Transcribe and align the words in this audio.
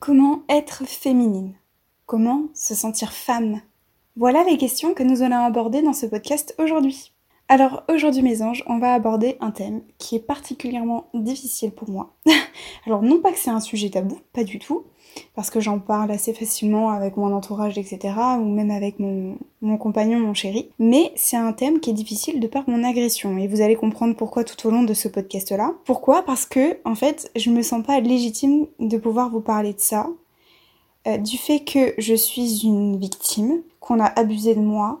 Comment 0.00 0.44
être 0.48 0.86
féminine? 0.86 1.52
Comment 2.06 2.48
se 2.54 2.74
sentir 2.74 3.12
femme? 3.12 3.60
Voilà 4.16 4.44
les 4.44 4.56
questions 4.56 4.94
que 4.94 5.02
nous 5.02 5.20
allons 5.20 5.44
aborder 5.44 5.82
dans 5.82 5.92
ce 5.92 6.06
podcast 6.06 6.54
aujourd'hui. 6.56 7.12
Alors 7.50 7.82
aujourd'hui 7.92 8.22
mes 8.22 8.42
anges, 8.42 8.62
on 8.68 8.78
va 8.78 8.94
aborder 8.94 9.36
un 9.40 9.50
thème 9.50 9.82
qui 9.98 10.14
est 10.14 10.20
particulièrement 10.20 11.08
difficile 11.14 11.72
pour 11.72 11.90
moi. 11.90 12.14
Alors 12.86 13.02
non 13.02 13.18
pas 13.18 13.32
que 13.32 13.40
c'est 13.40 13.50
un 13.50 13.58
sujet 13.58 13.90
tabou, 13.90 14.20
pas 14.32 14.44
du 14.44 14.60
tout, 14.60 14.84
parce 15.34 15.50
que 15.50 15.58
j'en 15.58 15.80
parle 15.80 16.12
assez 16.12 16.32
facilement 16.32 16.90
avec 16.90 17.16
mon 17.16 17.34
entourage, 17.34 17.76
etc., 17.76 18.14
ou 18.38 18.44
même 18.44 18.70
avec 18.70 19.00
mon, 19.00 19.36
compagnon, 19.78 20.20
mon 20.20 20.32
chéri. 20.32 20.70
Mais 20.78 21.10
c'est 21.16 21.36
un 21.36 21.52
thème 21.52 21.80
qui 21.80 21.90
est 21.90 21.94
difficile 21.94 22.38
de 22.38 22.46
par 22.46 22.70
mon 22.70 22.84
agression, 22.84 23.36
et 23.36 23.48
vous 23.48 23.62
allez 23.62 23.74
comprendre 23.74 24.14
pourquoi 24.14 24.44
tout 24.44 24.68
au 24.68 24.70
long 24.70 24.84
de 24.84 24.94
ce 24.94 25.08
podcast-là. 25.08 25.72
Pourquoi? 25.84 26.22
Parce 26.22 26.46
que, 26.46 26.78
en 26.84 26.94
fait, 26.94 27.32
je 27.34 27.50
me 27.50 27.62
sens 27.62 27.84
pas 27.84 27.98
légitime 27.98 28.68
de 28.78 28.96
pouvoir 28.96 29.28
vous 29.28 29.40
parler 29.40 29.72
de 29.72 29.80
ça, 29.80 30.08
euh, 31.08 31.16
du 31.16 31.36
fait 31.36 31.64
que 31.64 31.94
je 31.98 32.14
suis 32.14 32.60
une 32.62 32.96
victime, 32.96 33.62
qu'on 33.80 33.98
a 33.98 34.06
abusé 34.06 34.54
de 34.54 34.60
moi, 34.60 35.00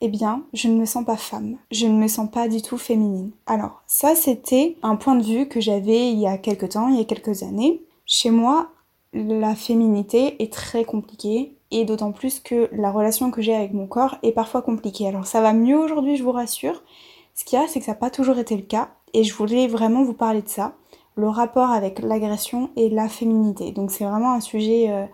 eh 0.00 0.08
bien, 0.08 0.44
je 0.52 0.68
ne 0.68 0.78
me 0.78 0.84
sens 0.84 1.04
pas 1.04 1.16
femme. 1.16 1.56
Je 1.70 1.86
ne 1.86 1.98
me 1.98 2.08
sens 2.08 2.30
pas 2.30 2.48
du 2.48 2.62
tout 2.62 2.78
féminine. 2.78 3.32
Alors, 3.46 3.82
ça, 3.86 4.14
c'était 4.14 4.76
un 4.82 4.96
point 4.96 5.16
de 5.16 5.24
vue 5.24 5.48
que 5.48 5.60
j'avais 5.60 6.10
il 6.12 6.18
y 6.18 6.26
a 6.26 6.38
quelques 6.38 6.70
temps, 6.70 6.88
il 6.88 6.96
y 6.96 7.00
a 7.00 7.04
quelques 7.04 7.42
années. 7.42 7.82
Chez 8.06 8.30
moi, 8.30 8.70
la 9.12 9.54
féminité 9.54 10.42
est 10.42 10.52
très 10.52 10.84
compliquée 10.84 11.56
et 11.70 11.84
d'autant 11.84 12.12
plus 12.12 12.40
que 12.40 12.68
la 12.72 12.90
relation 12.90 13.30
que 13.30 13.42
j'ai 13.42 13.54
avec 13.54 13.74
mon 13.74 13.86
corps 13.86 14.16
est 14.22 14.32
parfois 14.32 14.62
compliquée. 14.62 15.08
Alors 15.08 15.26
ça 15.26 15.40
va 15.40 15.52
mieux 15.52 15.78
aujourd'hui, 15.78 16.16
je 16.16 16.22
vous 16.22 16.32
rassure. 16.32 16.82
Ce 17.34 17.44
qu'il 17.44 17.58
y 17.58 17.62
a, 17.62 17.68
c'est 17.68 17.80
que 17.80 17.84
ça 17.84 17.92
n'a 17.92 17.98
pas 17.98 18.10
toujours 18.10 18.38
été 18.38 18.56
le 18.56 18.62
cas 18.62 18.90
et 19.14 19.24
je 19.24 19.34
voulais 19.34 19.66
vraiment 19.66 20.02
vous 20.02 20.14
parler 20.14 20.42
de 20.42 20.48
ça, 20.48 20.74
le 21.16 21.28
rapport 21.28 21.70
avec 21.70 22.00
l'agression 22.00 22.70
et 22.76 22.88
la 22.88 23.08
féminité. 23.08 23.72
Donc 23.72 23.90
c'est 23.90 24.04
vraiment 24.04 24.32
un 24.32 24.40
sujet 24.40 24.86
euh, 24.90 25.04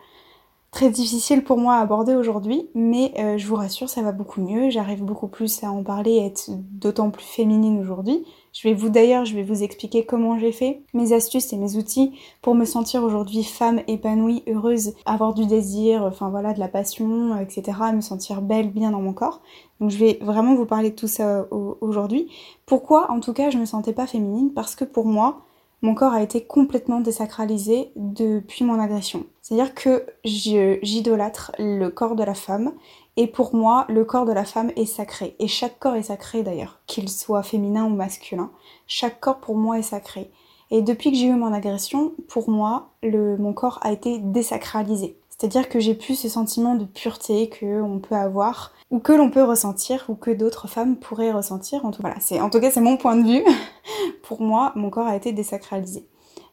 très 0.75 0.91
difficile 0.91 1.45
pour 1.45 1.57
moi 1.57 1.77
à 1.77 1.81
aborder 1.83 2.17
aujourd'hui, 2.17 2.69
mais 2.75 3.13
euh, 3.21 3.39
je 3.39 3.47
vous 3.47 3.55
rassure, 3.55 3.89
ça 3.89 4.03
va 4.03 4.11
beaucoup 4.11 4.41
mieux. 4.41 4.71
J'arrive 4.71 5.05
beaucoup 5.05 5.29
plus 5.29 5.63
à 5.63 5.71
en 5.71 5.85
parler 5.85 6.11
et 6.11 6.27
être 6.27 6.51
d'autant 6.51 7.11
plus 7.11 7.25
féminine 7.25 7.79
aujourd'hui. 7.79 8.25
Je 8.53 8.67
vais 8.67 8.75
vous 8.75 8.89
d'ailleurs, 8.89 9.25
je 9.25 9.37
vais 9.37 9.45
vous 9.45 9.63
expliquer 9.63 10.05
comment 10.05 10.37
j'ai 10.37 10.51
fait, 10.51 10.83
mes 10.93 11.13
astuces 11.13 11.53
et 11.53 11.59
mes 11.59 11.77
outils 11.77 12.19
pour 12.43 12.57
me 12.57 12.65
sentir 12.65 13.05
aujourd'hui 13.05 13.45
femme 13.45 13.83
épanouie, 13.87 14.43
heureuse, 14.49 14.95
avoir 15.07 15.33
du 15.33 15.47
désir, 15.47 16.03
enfin 16.03 16.29
voilà, 16.29 16.53
de 16.53 16.59
la 16.59 16.69
passion, 16.69 17.39
etc. 17.39 17.79
Me 17.95 18.01
sentir 18.01 18.43
belle, 18.43 18.73
bien 18.73 18.91
dans 18.91 19.01
mon 19.01 19.13
corps. 19.13 19.43
Donc 19.81 19.91
je 19.91 19.99
vais 19.99 20.19
vraiment 20.23 20.57
vous 20.57 20.67
parler 20.67 20.91
de 20.91 20.97
tout 20.97 21.07
ça 21.07 21.47
aujourd'hui. 21.83 22.27
Pourquoi 22.67 23.13
en 23.13 23.21
tout 23.21 23.33
cas 23.33 23.49
je 23.49 23.59
me 23.59 23.65
sentais 23.65 23.93
pas 23.93 24.09
féminine? 24.09 24.51
Parce 24.53 24.75
que 24.75 24.85
pour 24.85 25.07
moi, 25.07 25.45
mon 25.85 25.95
corps 25.95 26.15
a 26.15 26.23
été 26.23 26.43
complètement 26.43 27.01
désacralisé 27.01 27.93
depuis 27.95 28.65
mon 28.65 28.81
agression. 28.81 29.27
C'est-à-dire 29.43 29.75
que 29.75 30.07
j'idolâtre 30.25 31.53
le 31.59 31.91
corps 31.91 32.17
de 32.17 32.25
la 32.25 32.33
femme 32.33 32.73
et 33.19 33.27
pour 33.27 33.55
moi, 33.55 33.85
le 33.91 34.03
corps 34.07 34.25
de 34.25 34.33
la 34.33 34.47
femme 34.47 34.73
est 34.77 34.87
sacré. 34.87 35.37
Et 35.39 35.47
chaque 35.47 35.79
corps 35.79 35.97
est 35.97 36.05
sacré 36.05 36.43
d'ailleurs, 36.43 36.81
qu'il 36.87 37.11
soit 37.11 37.43
féminin 37.43 37.85
ou 37.85 37.91
masculin. 37.91 38.51
Chaque 38.87 39.21
corps 39.21 39.41
pour 39.41 39.57
moi 39.57 39.79
est 39.79 39.83
sacré. 39.83 40.31
Et 40.71 40.81
depuis 40.81 41.13
que 41.13 41.19
j'ai 41.19 41.27
eu 41.27 41.35
mon 41.35 41.53
agression, 41.53 42.15
pour 42.29 42.49
moi, 42.49 42.89
mon 43.03 43.53
corps 43.53 43.79
a 43.83 43.93
été 43.93 44.19
désacralisé. 44.19 45.19
C'est-à-dire 45.37 45.69
que 45.69 45.81
j'ai 45.81 45.95
plus 45.95 46.15
ce 46.15 46.29
sentiment 46.29 46.77
de 46.77 46.85
pureté 46.85 47.51
qu'on 47.51 47.99
peut 47.99 48.15
avoir, 48.15 48.73
ou 48.91 49.01
que 49.01 49.13
l'on 49.13 49.31
peut 49.31 49.43
ressentir, 49.43 50.05
ou 50.09 50.15
que 50.15 50.31
d'autres 50.31 50.69
femmes 50.69 50.97
pourraient 50.97 51.33
ressentir. 51.33 51.85
En 51.85 51.91
tout, 51.91 52.03
cas, 52.03 52.71
c'est 52.71 52.81
mon 52.81 52.97
point 52.97 53.17
de 53.17 53.27
vue. 53.27 53.45
pour 54.23 54.41
moi, 54.41 54.73
mon 54.77 54.91
corps 54.91 55.07
a 55.07 55.17
été 55.17 55.33
désacralisé. 55.33 56.07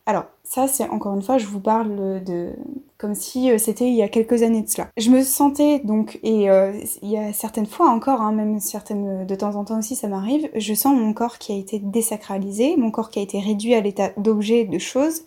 Alors, 0.08 0.26
ça, 0.44 0.68
c'est 0.68 0.90
encore 0.90 1.14
une 1.14 1.22
fois, 1.22 1.38
je 1.38 1.46
vous 1.46 1.60
parle 1.60 2.24
de 2.24 2.56
comme 2.98 3.16
si 3.16 3.50
euh, 3.50 3.58
c'était 3.58 3.88
il 3.88 3.96
y 3.96 4.04
a 4.04 4.10
quelques 4.10 4.44
années 4.44 4.62
de 4.62 4.70
cela. 4.70 4.90
Je 4.96 5.10
me 5.10 5.24
sentais 5.24 5.80
donc, 5.80 6.20
et 6.22 6.52
euh, 6.52 6.72
il 7.02 7.10
y 7.10 7.18
a 7.18 7.34
certaines 7.34 7.66
fois 7.66 7.90
encore, 7.90 8.22
hein, 8.22 8.32
même 8.32 8.58
de 8.58 9.36
temps 9.36 9.56
en 9.56 9.66
temps 9.66 9.80
aussi, 9.80 9.96
ça 9.96 10.08
m'arrive, 10.08 10.50
je 10.56 10.74
sens 10.76 10.96
mon 10.96 11.14
corps 11.14 11.40
qui 11.40 11.52
a 11.52 11.56
été 11.56 11.80
désacralisé, 11.80 12.78
mon 12.78 12.92
corps 12.92 13.10
qui 13.10 13.18
a 13.18 13.24
été 13.24 13.40
réduit 13.40 13.74
à 13.74 13.82
l'état 13.82 14.12
d'objet, 14.18 14.66
de 14.66 14.78
choses, 14.78 15.24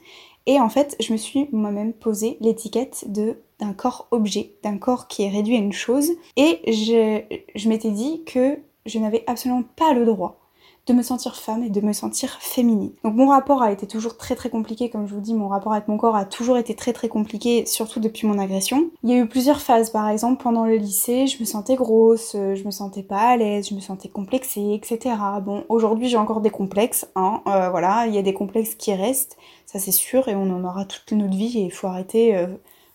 et 0.47 0.61
en 0.61 0.69
fait, 0.69 0.97
je 1.01 1.13
me 1.13 1.19
suis 1.19 1.49
moi-même 1.53 1.93
posé 1.93 2.37
l'étiquette 2.41 3.05
de 3.09 3.37
d'un 3.61 3.73
corps 3.73 4.09
objet, 4.11 4.57
d'un 4.65 4.79
corps 4.79 5.07
qui 5.07 5.23
est 5.23 5.29
réduit 5.29 5.55
à 5.55 5.61
une 5.61 5.73
chose, 5.73 6.11
et 6.37 6.61
je, 6.67 7.23
je 7.55 7.69
m'étais 7.69 7.93
dit 7.93 8.25
que 8.25 8.59
je 8.85 8.99
n'avais 8.99 9.23
absolument 9.29 9.63
pas 9.77 9.95
le 9.95 10.05
droit 10.05 10.44
de 10.87 10.93
me 10.93 11.03
sentir 11.03 11.37
femme 11.37 11.63
et 11.63 11.71
de 11.71 11.81
me 11.81 11.93
sentir 11.93 12.37
féminine. 12.41 12.93
Donc 13.05 13.15
mon 13.15 13.29
rapport 13.29 13.63
a 13.63 13.73
été 13.73 13.87
toujours 13.87 14.19
très 14.19 14.35
très 14.35 14.51
compliqué, 14.51 14.91
comme 14.91 15.07
je 15.07 15.15
vous 15.15 15.21
dis, 15.21 15.33
mon 15.33 15.49
rapport 15.49 15.73
avec 15.73 15.89
mon 15.89 15.97
corps 15.97 16.17
a 16.17 16.27
toujours 16.27 16.59
été 16.59 16.75
très 16.75 16.93
très 16.93 17.09
compliqué, 17.09 17.65
surtout 17.65 18.01
depuis 18.01 18.27
mon 18.27 18.39
agression. 18.39 18.91
Il 19.03 19.11
y 19.11 19.15
a 19.15 19.17
eu 19.17 19.27
plusieurs 19.27 19.61
phases, 19.61 19.91
par 19.91 20.09
exemple 20.09 20.43
pendant 20.43 20.67
le 20.67 20.77
lycée, 20.77 21.27
je 21.27 21.41
me 21.41 21.47
sentais 21.47 21.75
grosse, 21.75 22.33
je 22.33 22.63
me 22.65 22.71
sentais 22.71 23.03
pas 23.03 23.21
à 23.21 23.37
l'aise, 23.37 23.69
je 23.71 23.75
me 23.75 23.81
sentais 23.81 24.09
complexée, 24.09 24.75
etc. 24.75 25.17
Bon, 25.43 25.65
aujourd'hui 25.69 26.09
j'ai 26.09 26.19
encore 26.19 26.41
des 26.41 26.51
complexes, 26.51 27.07
hein, 27.17 27.41
euh, 27.47 27.71
voilà, 27.71 28.07
il 28.07 28.15
y 28.15 28.19
a 28.19 28.23
des 28.23 28.35
complexes 28.35 28.75
qui 28.75 28.93
restent, 28.95 29.37
ça 29.67 29.79
c'est 29.79 29.93
sûr, 29.93 30.29
et 30.29 30.35
on 30.35 30.51
en 30.51 30.65
aura 30.65 30.85
toute 30.85 31.13
notre 31.13 31.37
vie, 31.37 31.59
et 31.59 31.65
il 31.65 31.73
faut 31.73 31.87
arrêter, 31.87 32.37
euh, 32.37 32.47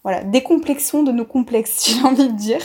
voilà, 0.03 0.23
décomplexons 0.23 1.03
de 1.03 1.11
nos 1.11 1.25
complexes, 1.25 1.85
j'ai 1.89 2.05
envie 2.05 2.27
de 2.27 2.37
dire. 2.37 2.61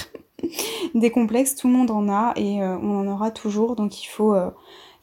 des 0.94 1.10
complexes, 1.10 1.54
tout 1.54 1.68
le 1.68 1.72
monde 1.72 1.90
en 1.90 2.10
a, 2.10 2.34
et 2.36 2.62
euh, 2.62 2.76
on 2.82 2.98
en 2.98 3.08
aura 3.08 3.30
toujours, 3.30 3.76
donc 3.76 4.02
il 4.02 4.06
faut 4.06 4.34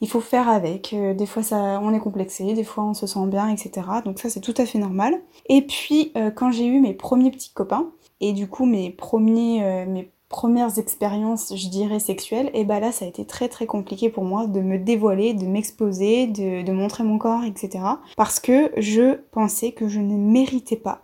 il 0.02 0.08
faut 0.08 0.20
faire 0.20 0.48
avec. 0.48 0.92
Euh, 0.92 1.14
des 1.14 1.26
fois, 1.26 1.44
ça, 1.44 1.80
on 1.80 1.94
est 1.94 2.00
complexé, 2.00 2.52
des 2.52 2.64
fois, 2.64 2.84
on 2.84 2.92
se 2.92 3.06
sent 3.06 3.26
bien, 3.28 3.48
etc. 3.48 3.86
Donc 4.04 4.18
ça, 4.18 4.28
c'est 4.28 4.40
tout 4.40 4.54
à 4.58 4.66
fait 4.66 4.78
normal. 4.78 5.22
Et 5.48 5.62
puis, 5.62 6.10
euh, 6.16 6.30
quand 6.32 6.50
j'ai 6.50 6.66
eu 6.66 6.80
mes 6.80 6.92
premiers 6.92 7.30
petits 7.30 7.52
copains, 7.54 7.88
et 8.20 8.32
du 8.32 8.48
coup, 8.48 8.66
mes 8.66 8.90
premiers, 8.90 9.64
euh, 9.64 10.02
premières 10.28 10.76
expériences, 10.78 11.54
je 11.54 11.68
dirais, 11.68 12.00
sexuelles, 12.00 12.50
et 12.52 12.64
bah 12.64 12.80
là, 12.80 12.90
ça 12.90 13.04
a 13.04 13.08
été 13.08 13.24
très 13.24 13.48
très 13.48 13.66
compliqué 13.66 14.10
pour 14.10 14.24
moi 14.24 14.48
de 14.48 14.60
me 14.60 14.76
dévoiler, 14.76 15.34
de 15.34 15.46
m'exposer, 15.46 16.26
de, 16.26 16.72
montrer 16.72 17.04
mon 17.04 17.18
corps, 17.18 17.44
etc. 17.44 17.84
Parce 18.16 18.40
que 18.40 18.72
je 18.78 19.14
pensais 19.30 19.70
que 19.70 19.86
je 19.86 20.00
ne 20.00 20.16
méritais 20.16 20.76
pas 20.76 21.00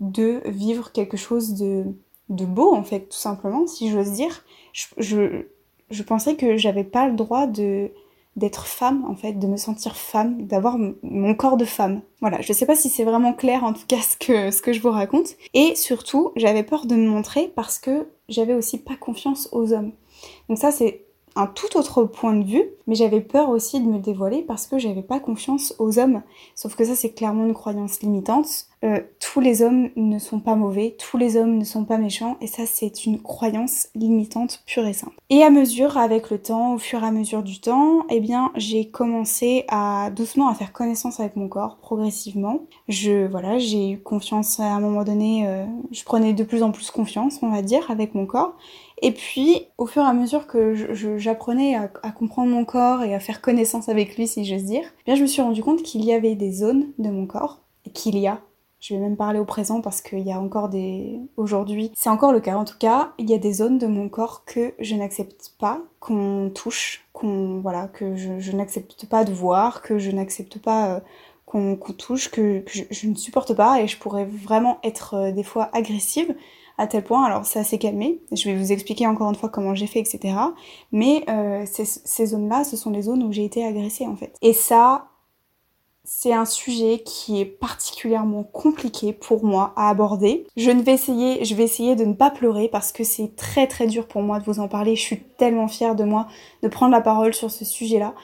de 0.00 0.42
vivre 0.44 0.92
quelque 0.92 1.16
chose 1.16 1.54
de, 1.54 1.86
beau, 2.28 2.74
en 2.74 2.82
fait, 2.82 3.08
tout 3.08 3.16
simplement, 3.16 3.66
si 3.66 3.90
j'ose 3.90 4.10
dire. 4.10 4.44
Je 4.98 6.02
pensais 6.06 6.34
que 6.34 6.58
j'avais 6.58 6.84
pas 6.84 7.08
le 7.08 7.14
droit 7.14 7.46
de 7.46 7.90
d'être 8.36 8.66
femme 8.66 9.04
en 9.08 9.14
fait, 9.14 9.34
de 9.34 9.46
me 9.46 9.56
sentir 9.56 9.96
femme, 9.96 10.46
d'avoir 10.46 10.76
mon 11.02 11.34
corps 11.34 11.56
de 11.56 11.64
femme. 11.64 12.00
Voilà, 12.20 12.40
je 12.40 12.52
sais 12.52 12.66
pas 12.66 12.76
si 12.76 12.88
c'est 12.88 13.04
vraiment 13.04 13.32
clair 13.32 13.64
en 13.64 13.72
tout 13.72 13.86
cas 13.86 14.00
ce 14.00 14.16
que, 14.16 14.50
ce 14.50 14.62
que 14.62 14.72
je 14.72 14.80
vous 14.80 14.90
raconte. 14.90 15.36
Et 15.54 15.74
surtout, 15.76 16.32
j'avais 16.36 16.62
peur 16.62 16.86
de 16.86 16.96
me 16.96 17.08
montrer 17.08 17.52
parce 17.54 17.78
que 17.78 18.08
j'avais 18.28 18.54
aussi 18.54 18.78
pas 18.78 18.96
confiance 18.96 19.48
aux 19.52 19.72
hommes. 19.72 19.92
Donc 20.48 20.58
ça 20.58 20.70
c'est 20.70 21.03
un 21.36 21.46
tout 21.46 21.76
autre 21.76 22.04
point 22.04 22.34
de 22.34 22.44
vue, 22.44 22.64
mais 22.86 22.94
j'avais 22.94 23.20
peur 23.20 23.48
aussi 23.48 23.80
de 23.80 23.86
me 23.86 23.98
dévoiler 23.98 24.42
parce 24.42 24.66
que 24.66 24.78
j'avais 24.78 25.02
pas 25.02 25.20
confiance 25.20 25.74
aux 25.78 25.98
hommes. 25.98 26.22
Sauf 26.54 26.76
que 26.76 26.84
ça, 26.84 26.94
c'est 26.94 27.10
clairement 27.10 27.46
une 27.46 27.54
croyance 27.54 28.00
limitante. 28.02 28.66
Euh, 28.84 29.00
tous 29.18 29.40
les 29.40 29.62
hommes 29.62 29.88
ne 29.96 30.18
sont 30.18 30.40
pas 30.40 30.54
mauvais, 30.56 30.94
tous 30.98 31.16
les 31.16 31.38
hommes 31.38 31.56
ne 31.56 31.64
sont 31.64 31.86
pas 31.86 31.96
méchants, 31.96 32.36
et 32.42 32.46
ça, 32.46 32.66
c'est 32.66 33.06
une 33.06 33.20
croyance 33.20 33.88
limitante 33.94 34.62
pure 34.66 34.86
et 34.86 34.92
simple. 34.92 35.14
Et 35.30 35.42
à 35.42 35.48
mesure, 35.48 35.96
avec 35.96 36.30
le 36.30 36.38
temps, 36.38 36.74
au 36.74 36.78
fur 36.78 37.02
et 37.02 37.06
à 37.06 37.10
mesure 37.10 37.42
du 37.42 37.60
temps, 37.60 38.04
eh 38.10 38.20
bien, 38.20 38.52
j'ai 38.56 38.90
commencé 38.90 39.64
à 39.68 40.10
doucement 40.14 40.48
à 40.48 40.54
faire 40.54 40.72
connaissance 40.72 41.18
avec 41.18 41.34
mon 41.34 41.48
corps, 41.48 41.78
progressivement. 41.78 42.60
Je, 42.88 43.26
voilà, 43.26 43.58
j'ai 43.58 43.92
eu 43.92 43.98
confiance 43.98 44.60
à 44.60 44.74
un 44.74 44.80
moment 44.80 45.04
donné, 45.04 45.48
euh, 45.48 45.64
je 45.90 46.04
prenais 46.04 46.34
de 46.34 46.44
plus 46.44 46.62
en 46.62 46.70
plus 46.70 46.90
confiance, 46.90 47.38
on 47.40 47.48
va 47.48 47.62
dire, 47.62 47.90
avec 47.90 48.14
mon 48.14 48.26
corps. 48.26 48.54
Et 49.02 49.12
puis, 49.12 49.66
au 49.76 49.86
fur 49.86 50.02
et 50.02 50.06
à 50.06 50.12
mesure 50.12 50.46
que 50.46 50.74
j'apprenais 51.18 51.74
à, 51.74 51.88
comprendre 52.12 52.50
mon 52.50 52.64
corps 52.64 53.02
et 53.02 53.14
à 53.14 53.20
faire 53.20 53.40
connaissance 53.40 53.88
avec 53.88 54.16
lui, 54.16 54.26
si 54.26 54.44
j'ose 54.44 54.64
dire, 54.64 54.84
eh 55.00 55.04
bien 55.04 55.14
je 55.14 55.22
me 55.22 55.26
suis 55.26 55.42
rendu 55.42 55.62
compte 55.62 55.82
qu'il 55.82 56.04
y 56.04 56.12
avait 56.12 56.34
des 56.36 56.52
zones 56.52 56.86
de 56.98 57.10
mon 57.10 57.26
corps, 57.26 57.60
et 57.84 57.90
qu'il 57.90 58.18
y 58.18 58.26
a, 58.26 58.40
je 58.80 58.94
vais 58.94 59.00
même 59.00 59.16
parler 59.16 59.38
au 59.38 59.44
présent 59.44 59.80
parce 59.80 60.02
qu'il 60.02 60.20
y 60.20 60.32
a 60.32 60.38
encore 60.38 60.68
des... 60.68 61.18
Aujourd'hui, 61.38 61.90
c'est 61.94 62.10
encore 62.10 62.32
le 62.32 62.40
cas. 62.40 62.56
En 62.56 62.64
tout 62.64 62.76
cas, 62.78 63.12
il 63.16 63.30
y 63.30 63.34
a 63.34 63.38
des 63.38 63.54
zones 63.54 63.78
de 63.78 63.86
mon 63.86 64.10
corps 64.10 64.44
que 64.44 64.74
je 64.78 64.94
n'accepte 64.94 65.54
pas 65.58 65.80
qu'on 66.00 66.50
touche, 66.54 67.06
qu'on... 67.14 67.60
Voilà, 67.60 67.88
que 67.88 68.14
je, 68.14 68.52
n'accepte 68.52 69.06
pas 69.06 69.24
de 69.24 69.32
voir, 69.32 69.80
que 69.80 69.98
je 69.98 70.10
n'accepte 70.10 70.58
pas... 70.58 70.96
Euh, 70.96 71.00
qu'on 71.46 71.76
touche, 71.96 72.30
que, 72.30 72.64
je, 72.66 73.08
ne 73.08 73.14
supporte 73.14 73.54
pas. 73.54 73.80
Et 73.80 73.86
je 73.86 73.96
pourrais 73.96 74.24
vraiment 74.24 74.78
être 74.82 75.14
euh, 75.14 75.32
des 75.32 75.44
fois 75.44 75.70
agressive 75.72 76.34
à 76.76 76.86
tel 76.86 77.04
point, 77.04 77.24
alors 77.24 77.44
ça 77.44 77.62
s'est 77.62 77.78
calmé, 77.78 78.20
je 78.32 78.48
vais 78.48 78.56
vous 78.56 78.72
expliquer 78.72 79.06
encore 79.06 79.28
une 79.28 79.36
fois 79.36 79.48
comment 79.48 79.74
j'ai 79.74 79.86
fait, 79.86 80.00
etc. 80.00 80.34
Mais 80.92 81.24
euh, 81.28 81.64
ces, 81.66 82.26
zones-là, 82.26 82.64
ce 82.64 82.76
sont 82.76 82.90
les 82.90 83.02
zones 83.02 83.22
où 83.22 83.32
j'ai 83.32 83.44
été 83.44 83.64
agressée 83.64 84.06
en 84.06 84.16
fait. 84.16 84.36
Et 84.42 84.52
ça, 84.52 85.06
c'est 86.02 86.32
un 86.32 86.44
sujet 86.44 87.02
qui 87.04 87.40
est 87.40 87.46
particulièrement 87.46 88.42
compliqué 88.42 89.12
pour 89.12 89.44
moi 89.44 89.72
à 89.76 89.88
aborder. 89.88 90.46
Je 90.56 90.70
ne 90.70 90.82
vais 90.82 90.92
essayer, 90.92 91.44
je 91.44 91.54
vais 91.54 91.62
essayer 91.62 91.96
de 91.96 92.04
ne 92.04 92.12
pas 92.12 92.30
pleurer 92.30 92.68
parce 92.68 92.92
que 92.92 93.04
c'est 93.04 93.36
très 93.36 93.66
très 93.66 93.86
dur 93.86 94.06
pour 94.06 94.22
moi 94.22 94.38
de 94.38 94.44
vous 94.44 94.60
en 94.60 94.68
parler. 94.68 94.96
Je 94.96 95.02
suis 95.02 95.20
tellement 95.38 95.68
fière 95.68 95.94
de 95.94 96.04
moi 96.04 96.26
de 96.62 96.68
prendre 96.68 96.92
la 96.92 97.00
parole 97.00 97.34
sur 97.34 97.50
ce 97.50 97.64
sujet-là. 97.64 98.14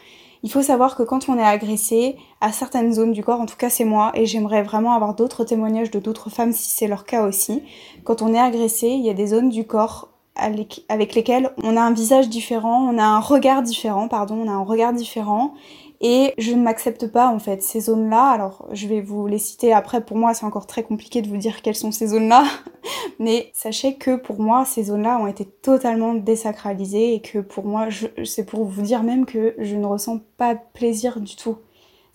Il 0.42 0.50
faut 0.50 0.62
savoir 0.62 0.96
que 0.96 1.02
quand 1.02 1.28
on 1.28 1.38
est 1.38 1.44
agressé 1.44 2.16
à 2.40 2.52
certaines 2.52 2.94
zones 2.94 3.12
du 3.12 3.22
corps, 3.22 3.40
en 3.40 3.46
tout 3.46 3.56
cas 3.56 3.68
c'est 3.68 3.84
moi, 3.84 4.10
et 4.14 4.24
j'aimerais 4.24 4.62
vraiment 4.62 4.94
avoir 4.94 5.14
d'autres 5.14 5.44
témoignages 5.44 5.90
de 5.90 5.98
d'autres 5.98 6.30
femmes 6.30 6.52
si 6.52 6.70
c'est 6.70 6.86
leur 6.86 7.04
cas 7.04 7.26
aussi, 7.26 7.62
quand 8.04 8.22
on 8.22 8.32
est 8.32 8.38
agressé, 8.38 8.88
il 8.88 9.04
y 9.04 9.10
a 9.10 9.14
des 9.14 9.26
zones 9.26 9.50
du 9.50 9.66
corps 9.66 10.08
avec 10.36 11.14
lesquelles 11.14 11.50
on 11.62 11.76
a 11.76 11.82
un 11.82 11.92
visage 11.92 12.30
différent, 12.30 12.88
on 12.88 12.96
a 12.96 13.04
un 13.04 13.20
regard 13.20 13.62
différent, 13.62 14.08
pardon, 14.08 14.36
on 14.42 14.48
a 14.48 14.52
un 14.52 14.64
regard 14.64 14.94
différent, 14.94 15.52
et 16.00 16.34
je 16.38 16.52
ne 16.52 16.62
m'accepte 16.62 17.06
pas 17.08 17.28
en 17.28 17.38
fait 17.38 17.62
ces 17.62 17.80
zones-là. 17.80 18.30
Alors 18.30 18.68
je 18.72 18.86
vais 18.86 19.00
vous 19.00 19.26
les 19.26 19.38
citer 19.38 19.72
après. 19.72 20.04
Pour 20.04 20.16
moi, 20.16 20.34
c'est 20.34 20.46
encore 20.46 20.66
très 20.66 20.82
compliqué 20.82 21.22
de 21.22 21.28
vous 21.28 21.36
dire 21.36 21.62
quelles 21.62 21.74
sont 21.74 21.92
ces 21.92 22.08
zones-là. 22.08 22.44
Mais 23.18 23.50
sachez 23.52 23.96
que 23.96 24.16
pour 24.16 24.40
moi, 24.40 24.64
ces 24.64 24.84
zones-là 24.84 25.18
ont 25.18 25.26
été 25.26 25.44
totalement 25.44 26.14
désacralisées 26.14 27.14
et 27.14 27.20
que 27.20 27.38
pour 27.38 27.64
moi, 27.66 27.88
c'est 28.24 28.44
pour 28.44 28.64
vous 28.64 28.82
dire 28.82 29.02
même 29.02 29.26
que 29.26 29.54
je 29.58 29.76
ne 29.76 29.86
ressens 29.86 30.20
pas 30.36 30.54
plaisir 30.54 31.20
du 31.20 31.36
tout 31.36 31.58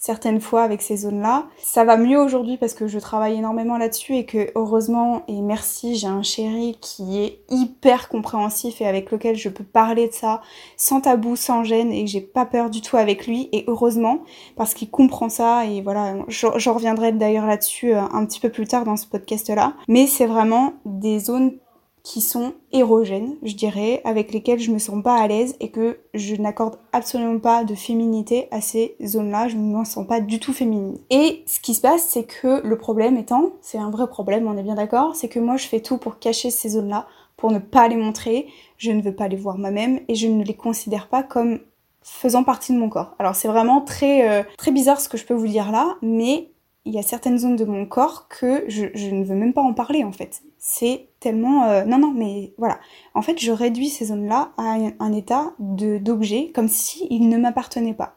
certaines 0.06 0.40
fois 0.40 0.62
avec 0.62 0.84
ces 0.84 0.98
zones-là. 0.98 1.48
Ça 1.58 1.84
va 1.84 1.98
mieux 1.98 2.20
aujourd'hui 2.20 2.58
parce 2.58 2.76
que 2.76 2.86
je 2.86 3.00
travaille 3.00 3.38
énormément 3.38 3.76
là-dessus 3.80 4.16
et 4.16 4.26
que 4.26 4.52
heureusement 4.54 5.24
et 5.28 5.42
merci, 5.42 5.96
j'ai 5.96 6.06
un 6.06 6.22
chéri 6.22 6.78
qui 6.80 7.24
est 7.24 7.40
hyper 7.50 8.08
compréhensif 8.08 8.82
et 8.82 8.86
avec 8.86 9.10
lequel 9.10 9.36
je 9.36 9.50
peux 9.50 9.64
parler 9.64 10.08
de 10.08 10.14
ça 10.14 10.42
sans 10.78 11.02
tabou, 11.02 11.36
sans 11.36 11.64
gêne 11.64 11.92
et 11.92 12.06
j'ai 12.06 12.22
pas 12.22 12.46
peur 12.46 12.70
du 12.70 12.82
tout 12.82 12.98
avec 12.98 13.26
lui 13.26 13.50
et 13.52 13.64
heureusement 13.68 14.20
parce 14.56 14.76
qu'il 14.76 14.92
comprend 14.92 15.30
ça 15.30 15.66
et 15.66 15.82
voilà, 15.82 16.14
je 16.28 16.70
reviendrai 16.70 17.12
d'ailleurs 17.12 17.48
là-dessus 17.48 17.96
euh, 17.96 18.02
un 18.14 18.28
petit 18.28 18.40
peu 18.40 18.50
plus 18.50 18.68
tard 18.68 18.86
dans 18.86 18.98
ce 18.98 19.08
podcast-là. 19.08 19.74
Mais 19.88 20.06
c'est 20.06 20.28
vraiment 20.28 20.74
des 20.86 21.18
zones 21.18 21.58
qui 22.06 22.22
sont 22.22 22.54
érogènes, 22.72 23.36
je 23.42 23.56
dirais, 23.56 24.02
avec 24.06 24.32
lesquelles 24.32 24.60
je 24.60 24.72
me 24.72 24.78
sens 24.78 25.02
pas 25.04 25.16
à 25.16 25.28
l'aise 25.28 25.56
et 25.60 25.72
que 25.72 25.98
je 26.14 26.36
n'accorde 26.36 26.78
absolument 26.94 27.40
pas 27.40 27.64
de 27.64 27.74
féminité 27.74 28.48
à 28.52 28.62
ces 28.62 28.96
zones-là, 29.04 29.48
je 29.48 29.58
ne 29.58 29.76
me 29.76 29.84
sens 29.84 30.06
pas 30.06 30.22
du 30.22 30.40
tout 30.40 30.54
féminine. 30.54 31.00
Et 31.10 31.44
ce 31.48 31.60
qui 31.60 31.74
se 31.74 31.82
passe, 31.82 32.08
c'est 32.08 32.26
que 32.26 32.62
le 32.66 32.78
problème 32.78 33.18
étant, 33.18 33.54
c'est 33.60 33.80
un 33.80 33.90
vrai 33.90 34.08
problème, 34.08 34.48
on 34.48 34.56
est 34.56 34.64
bien 34.64 34.76
d'accord, 34.76 35.16
c'est 35.16 35.30
que 35.30 35.40
moi 35.40 35.58
je 35.58 35.66
fais 35.66 35.80
tout 35.80 35.98
pour 35.98 36.20
cacher 36.20 36.52
ces 36.52 36.70
zones-là, 36.70 37.08
pour 37.38 37.52
ne 37.52 37.58
pas 37.58 37.88
les 37.88 37.98
montrer, 37.98 38.48
je 38.78 38.92
ne 38.92 39.02
veux 39.02 39.16
pas 39.16 39.28
les 39.28 39.36
voir 39.36 39.58
moi-même 39.58 40.00
et 40.08 40.14
je 40.14 40.28
ne 40.28 40.44
les 40.44 40.54
considère 40.54 41.08
pas 41.08 41.24
comme 41.24 41.60
faisant 42.04 42.44
partie 42.44 42.72
de 42.72 42.78
mon 42.78 42.88
corps. 42.88 43.16
Alors 43.18 43.36
c'est 43.36 43.48
vraiment 43.48 43.82
très 43.82 44.30
euh, 44.30 44.44
très 44.60 44.72
bizarre 44.72 45.02
ce 45.02 45.10
que 45.10 45.18
je 45.18 45.26
peux 45.26 45.34
vous 45.34 45.48
dire 45.48 45.72
là, 45.72 45.96
mais 46.04 46.52
il 46.86 46.94
y 46.94 47.00
a 47.00 47.02
certaines 47.02 47.40
zones 47.40 47.56
de 47.56 47.66
mon 47.66 47.86
corps 47.86 48.28
que 48.28 48.64
je, 48.68 48.86
ne 49.10 49.24
veux 49.24 49.36
même 49.36 49.54
pas 49.54 49.62
en 49.62 49.74
parler 49.74 50.04
en 50.04 50.12
fait. 50.12 50.44
C'est 50.68 51.10
tellement... 51.20 51.66
Euh, 51.66 51.86
non, 51.86 52.00
non, 52.00 52.12
mais 52.12 52.52
voilà. 52.58 52.80
En 53.14 53.22
fait, 53.22 53.38
je 53.38 53.52
réduis 53.52 53.88
ces 53.88 54.06
zones-là 54.06 54.52
à 54.58 54.78
un, 55.00 55.14
état 55.14 55.54
d'objet 55.60 56.52
comme 56.56 56.68
si 56.68 57.06
ils 57.12 57.30
ne 57.30 57.38
m'appartenaient 57.38 57.94
pas. 57.94 58.16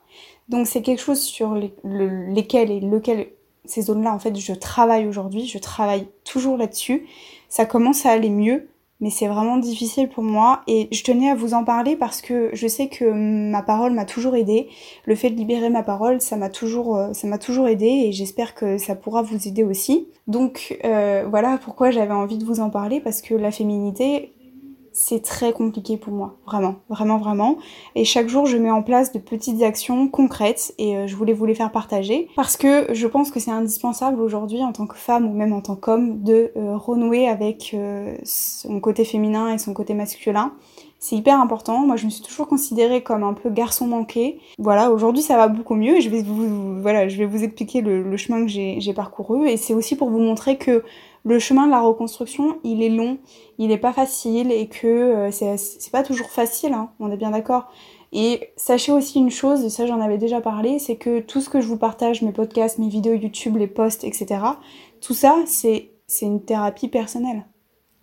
Donc 0.49 0.67
c'est 0.67 0.81
quelque 0.81 1.03
chose 1.03 1.21
sur 1.21 1.55
lesquels 1.85 2.71
et 2.71 2.81
lequel 2.81 3.29
ces 3.67 3.83
zones-là, 3.83 4.15
en 4.15 4.19
fait, 4.19 4.35
je 4.35 4.55
travaille 4.55 5.07
aujourd'hui. 5.07 5.47
Je 5.47 5.59
travaille 5.59 6.09
toujours 6.25 6.57
là-dessus. 6.57 7.07
Ça 7.51 7.67
commence 7.67 8.07
à 8.07 8.13
aller 8.13 8.31
mieux 8.31 8.67
mais 9.01 9.11
c'est 9.11 9.29
vraiment 9.29 9.59
difficile 9.59 10.09
pour 10.09 10.25
moi 10.25 10.63
et 10.67 10.89
je 10.91 11.03
tenais 11.05 11.31
à 11.31 11.35
vous 11.35 11.55
en 11.55 11.65
parler 11.65 11.97
parce 11.97 12.21
que 12.21 12.51
je 12.53 12.67
sais 12.67 12.89
que 12.89 13.05
ma 13.05 13.63
parole 13.63 13.93
m'a 13.93 14.05
toujours 14.05 14.35
aidé. 14.35 14.69
Le 15.05 15.15
fait 15.15 15.31
de 15.31 15.37
libérer 15.37 15.71
ma 15.71 15.83
parole, 15.83 16.21
ça 16.21 16.37
m'a 16.37 16.49
toujours, 16.49 16.97
euh, 16.97 17.13
ça 17.13 17.29
m'a 17.29 17.39
toujours 17.39 17.69
aidé 17.69 17.87
et 17.87 18.13
j'espère 18.13 18.55
que 18.55 18.77
ça 18.77 18.97
pourra 18.97 19.23
vous 19.23 19.47
aider 19.47 19.63
aussi. 19.63 20.09
Donc 20.27 20.79
euh, 20.85 21.25
voilà 21.31 21.59
pourquoi 21.59 21.91
j'avais 21.91 22.13
envie 22.13 22.39
de 22.39 22.45
vous 22.45 22.61
en 22.61 22.71
parler 22.71 23.01
parce 23.01 23.23
que 23.23 23.35
la 23.35 23.51
féminité, 23.51 24.33
c'est 24.99 25.23
très 25.23 25.53
compliqué 25.53 25.97
pour 25.97 26.13
moi, 26.13 26.35
vraiment, 26.45 26.75
vraiment, 26.89 27.19
vraiment. 27.19 27.57
Et 27.95 28.05
chaque 28.05 28.29
jour, 28.29 28.47
je 28.47 28.57
mets 28.57 28.73
en 28.73 28.83
place 28.83 29.13
de 29.13 29.21
petites 29.21 29.63
actions 29.63 30.09
concrètes 30.09 30.75
et 30.77 30.97
euh, 30.97 31.07
je 31.07 31.15
voulais 31.15 31.33
vous 31.33 31.47
les 31.47 31.55
faire 31.55 31.71
partager 31.71 32.29
parce 32.35 32.57
que 32.57 32.93
je 32.93 33.07
pense 33.07 33.31
que 33.31 33.39
c'est 33.39 33.53
indispensable 33.53 34.21
aujourd'hui 34.21 34.61
en 34.65 34.73
tant 34.73 34.89
que 34.89 34.97
femme 34.97 35.25
ou 35.25 35.33
même 35.33 35.53
en 35.53 35.61
tant 35.61 35.77
qu'homme 35.77 36.25
de 36.25 36.51
euh, 36.57 36.77
renouer 36.77 37.29
avec 37.29 37.71
euh, 37.75 38.17
son 38.25 38.81
côté 38.81 39.05
féminin 39.05 39.55
et 39.55 39.59
son 39.59 39.73
côté 39.73 39.95
masculin. 39.95 40.53
C'est 40.99 41.15
hyper 41.15 41.41
important. 41.41 41.87
Moi, 41.87 41.95
je 41.95 42.05
me 42.07 42.11
suis 42.11 42.25
toujours 42.25 42.49
considérée 42.49 43.05
comme 43.05 43.23
un 43.23 43.35
peu 43.35 43.51
garçon 43.51 43.87
manqué. 43.87 44.41
Voilà, 44.59 44.91
aujourd'hui, 44.91 45.23
ça 45.23 45.37
va 45.37 45.47
beaucoup 45.47 45.77
mieux 45.77 45.99
et 45.99 46.01
je 46.01 46.11
vais 46.11 46.23
vous, 46.23 46.83
voilà, 46.83 47.07
je 47.07 47.17
vais 47.19 47.27
vous 47.27 47.45
expliquer 47.45 47.83
le, 47.83 48.03
le 48.03 48.17
chemin 48.17 48.45
que 48.45 48.51
j'ai 48.51 48.93
parcouru. 48.95 49.49
Et 49.49 49.57
c'est 49.57 49.75
aussi 49.75 49.95
pour 49.95 50.11
vous 50.11 50.19
montrer 50.19 50.59
que 50.59 50.83
le 51.29 51.39
chemin 51.39 51.67
de 51.67 51.71
la 51.71 51.81
reconstruction, 51.81 52.59
il 52.65 52.83
est 52.83 52.89
long, 52.89 53.19
il 53.59 53.69
n'est 53.69 53.79
pas 53.79 53.93
facile 53.93 54.51
et 54.51 54.69
que 54.69 54.87
euh, 54.87 55.31
c'est 55.31 55.91
pas 55.93 56.03
toujours 56.03 56.31
facile, 56.31 56.73
hein, 56.73 56.91
on 57.01 57.11
est 57.11 57.17
bien 57.17 57.31
d'accord. 57.31 57.71
Et 58.13 58.51
sachez 58.57 58.93
aussi 58.93 59.19
une 59.19 59.31
chose, 59.31 59.69
ça 59.69 59.87
j'en 59.87 60.01
avais 60.01 60.17
déjà 60.17 60.41
parlé, 60.41 60.79
c'est 60.79 60.97
que 60.97 61.21
tout 61.21 61.41
ce 61.41 61.51
que 61.51 61.61
je 61.61 61.69
vous 61.69 61.77
partage, 61.77 62.23
mes 62.23 62.33
podcasts, 62.33 62.79
mes 62.79 62.89
vidéos 62.89 63.15
YouTube, 63.15 63.57
les 63.57 63.67
posts, 63.67 64.05
etc., 64.05 64.41
tout 65.01 65.15
ça, 65.15 65.37
c'est 65.47 65.91
une 66.23 66.43
thérapie 66.43 66.89
personnelle. 66.89 67.45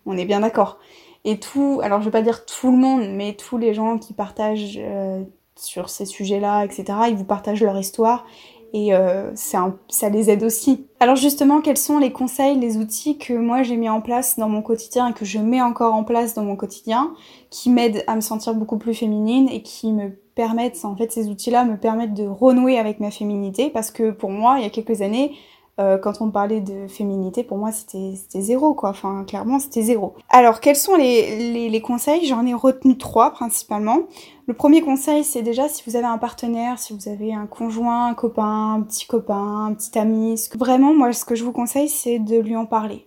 On 0.06 0.16
est 0.16 0.24
bien 0.24 0.40
d'accord. 0.40 0.78
Et 1.24 1.40
tout, 1.40 1.80
alors 1.82 2.00
je 2.00 2.04
vais 2.04 2.12
pas 2.12 2.22
dire 2.22 2.46
tout 2.46 2.70
le 2.70 2.76
monde, 2.76 3.08
mais 3.10 3.34
tous 3.34 3.58
les 3.58 3.74
gens 3.74 3.98
qui 3.98 4.12
partagent 4.12 4.78
euh, 4.80 5.24
sur 5.56 5.90
ces 5.90 6.04
sujets-là, 6.04 6.64
etc., 6.64 6.84
ils 7.08 7.16
vous 7.16 7.24
partagent 7.24 7.62
leur 7.62 7.76
histoire 7.76 8.24
et 8.72 8.94
euh, 8.94 9.30
ça 9.34 10.08
les 10.10 10.30
aide 10.30 10.42
aussi. 10.42 10.86
Alors 11.00 11.16
justement, 11.16 11.60
quels 11.60 11.76
sont 11.76 11.98
les 11.98 12.12
conseils, 12.12 12.58
les 12.58 12.76
outils 12.76 13.18
que 13.18 13.32
moi 13.34 13.62
j'ai 13.62 13.76
mis 13.76 13.88
en 13.88 14.00
place 14.00 14.38
dans 14.38 14.48
mon 14.48 14.62
quotidien 14.62 15.08
et 15.08 15.12
que 15.12 15.24
je 15.24 15.38
mets 15.38 15.62
encore 15.62 15.94
en 15.94 16.04
place 16.04 16.34
dans 16.34 16.44
mon 16.44 16.56
quotidien, 16.56 17.12
qui 17.50 17.70
m'aident 17.70 18.04
à 18.06 18.16
me 18.16 18.20
sentir 18.20 18.54
beaucoup 18.54 18.78
plus 18.78 18.94
féminine 18.94 19.48
et 19.50 19.62
qui 19.62 19.92
me 19.92 20.10
permettent, 20.34 20.84
en 20.84 20.96
fait 20.96 21.12
ces 21.12 21.28
outils-là 21.28 21.64
me 21.64 21.76
permettent 21.76 22.14
de 22.14 22.26
renouer 22.26 22.78
avec 22.78 23.00
ma 23.00 23.10
féminité? 23.10 23.70
Parce 23.70 23.90
que 23.90 24.10
pour 24.10 24.30
moi, 24.30 24.56
il 24.58 24.62
y 24.62 24.66
a 24.66 24.70
quelques 24.70 25.02
années, 25.02 25.32
euh, 25.78 25.98
quand 25.98 26.22
on 26.22 26.30
parlait 26.30 26.60
de 26.60 26.86
féminité, 26.88 27.44
pour 27.44 27.58
moi 27.58 27.70
c'était 27.70 28.14
zéro 28.40 28.72
quoi, 28.72 28.90
enfin 28.90 29.24
clairement 29.24 29.58
c'était 29.58 29.82
zéro. 29.82 30.14
Alors 30.30 30.60
quels 30.60 30.76
sont 30.76 30.96
les, 30.96 31.82
conseils? 31.84 32.26
J'en 32.26 32.46
ai 32.46 32.54
retenu 32.54 32.96
trois 32.96 33.30
principalement. 33.30 34.00
Le 34.46 34.54
premier 34.54 34.80
conseil 34.80 35.22
c'est 35.22 35.42
déjà 35.42 35.68
si 35.68 35.82
vous 35.86 35.96
avez 35.96 36.06
un 36.06 36.16
partenaire, 36.16 36.78
si 36.78 36.94
vous 36.94 37.08
avez 37.10 37.34
un 37.34 37.46
conjoint, 37.46 38.06
un 38.06 38.14
copain, 38.14 38.74
un 38.74 38.82
petit 38.82 39.06
copain, 39.06 39.66
un 39.66 39.74
petit 39.74 39.98
ami, 39.98 40.38
ce 40.38 40.48
que... 40.48 40.56
vraiment 40.56 40.94
moi 40.94 41.12
ce 41.12 41.24
que 41.26 41.34
je 41.34 41.44
vous 41.44 41.52
conseille 41.52 41.90
c'est 41.90 42.18
de 42.18 42.38
lui 42.38 42.56
en 42.56 42.64
parler. 42.64 43.06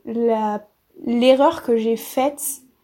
L'erreur 1.06 1.63
que 1.63 1.75
j'ai 1.75 1.95
faite, 1.95 2.44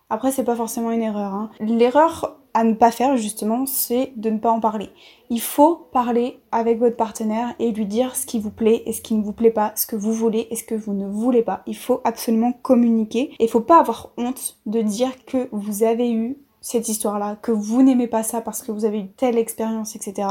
après 0.10 0.32
c'est 0.32 0.44
pas 0.44 0.56
forcément 0.56 0.90
une 0.92 1.04
erreur, 1.04 1.34
hein. 1.34 1.52
l'erreur 1.60 2.40
à 2.56 2.64
ne 2.64 2.74
pas 2.74 2.90
faire 2.90 3.18
justement, 3.18 3.66
c'est 3.66 4.14
de 4.16 4.30
ne 4.30 4.40
pas 4.40 4.50
en 4.50 4.62
parler. 4.62 4.90
Il 5.30 5.42
faut 5.42 5.76
parler 5.92 6.40
avec 6.54 6.80
votre 6.80 6.96
partenaire 6.96 7.54
et 7.60 7.72
lui 7.72 7.86
dire 7.86 8.16
ce 8.16 8.26
qui 8.26 8.40
vous 8.40 8.50
plaît 8.50 8.82
et 8.86 8.94
ce 8.94 9.02
qui 9.02 9.14
ne 9.14 9.24
vous 9.24 9.34
plaît 9.34 9.52
pas, 9.52 9.74
ce 9.76 9.86
que 9.86 9.98
vous 9.98 10.14
voulez 10.14 10.48
et 10.50 10.56
ce 10.56 10.64
que 10.64 10.74
vous 10.74 10.94
ne 10.94 11.06
voulez 11.06 11.44
pas. 11.44 11.64
Il 11.68 11.76
faut 11.76 12.00
absolument 12.06 12.54
communiquer 12.54 13.34
et 13.38 13.44
il 13.44 13.50
faut 13.50 13.60
pas 13.60 13.80
avoir 13.80 14.12
honte 14.18 14.58
de 14.66 14.82
dire 14.82 15.26
que 15.26 15.50
vous 15.52 15.84
avez 15.84 16.12
eu 16.12 16.38
cette 16.62 16.88
histoire-là, 16.88 17.38
que 17.42 17.52
vous 17.52 17.84
n'aimez 17.84 18.08
pas 18.08 18.24
ça 18.24 18.40
parce 18.40 18.62
que 18.62 18.72
vous 18.72 18.86
avez 18.86 19.02
eu 19.02 19.08
telle 19.10 19.38
expérience, 19.38 19.96
etc. 19.98 20.30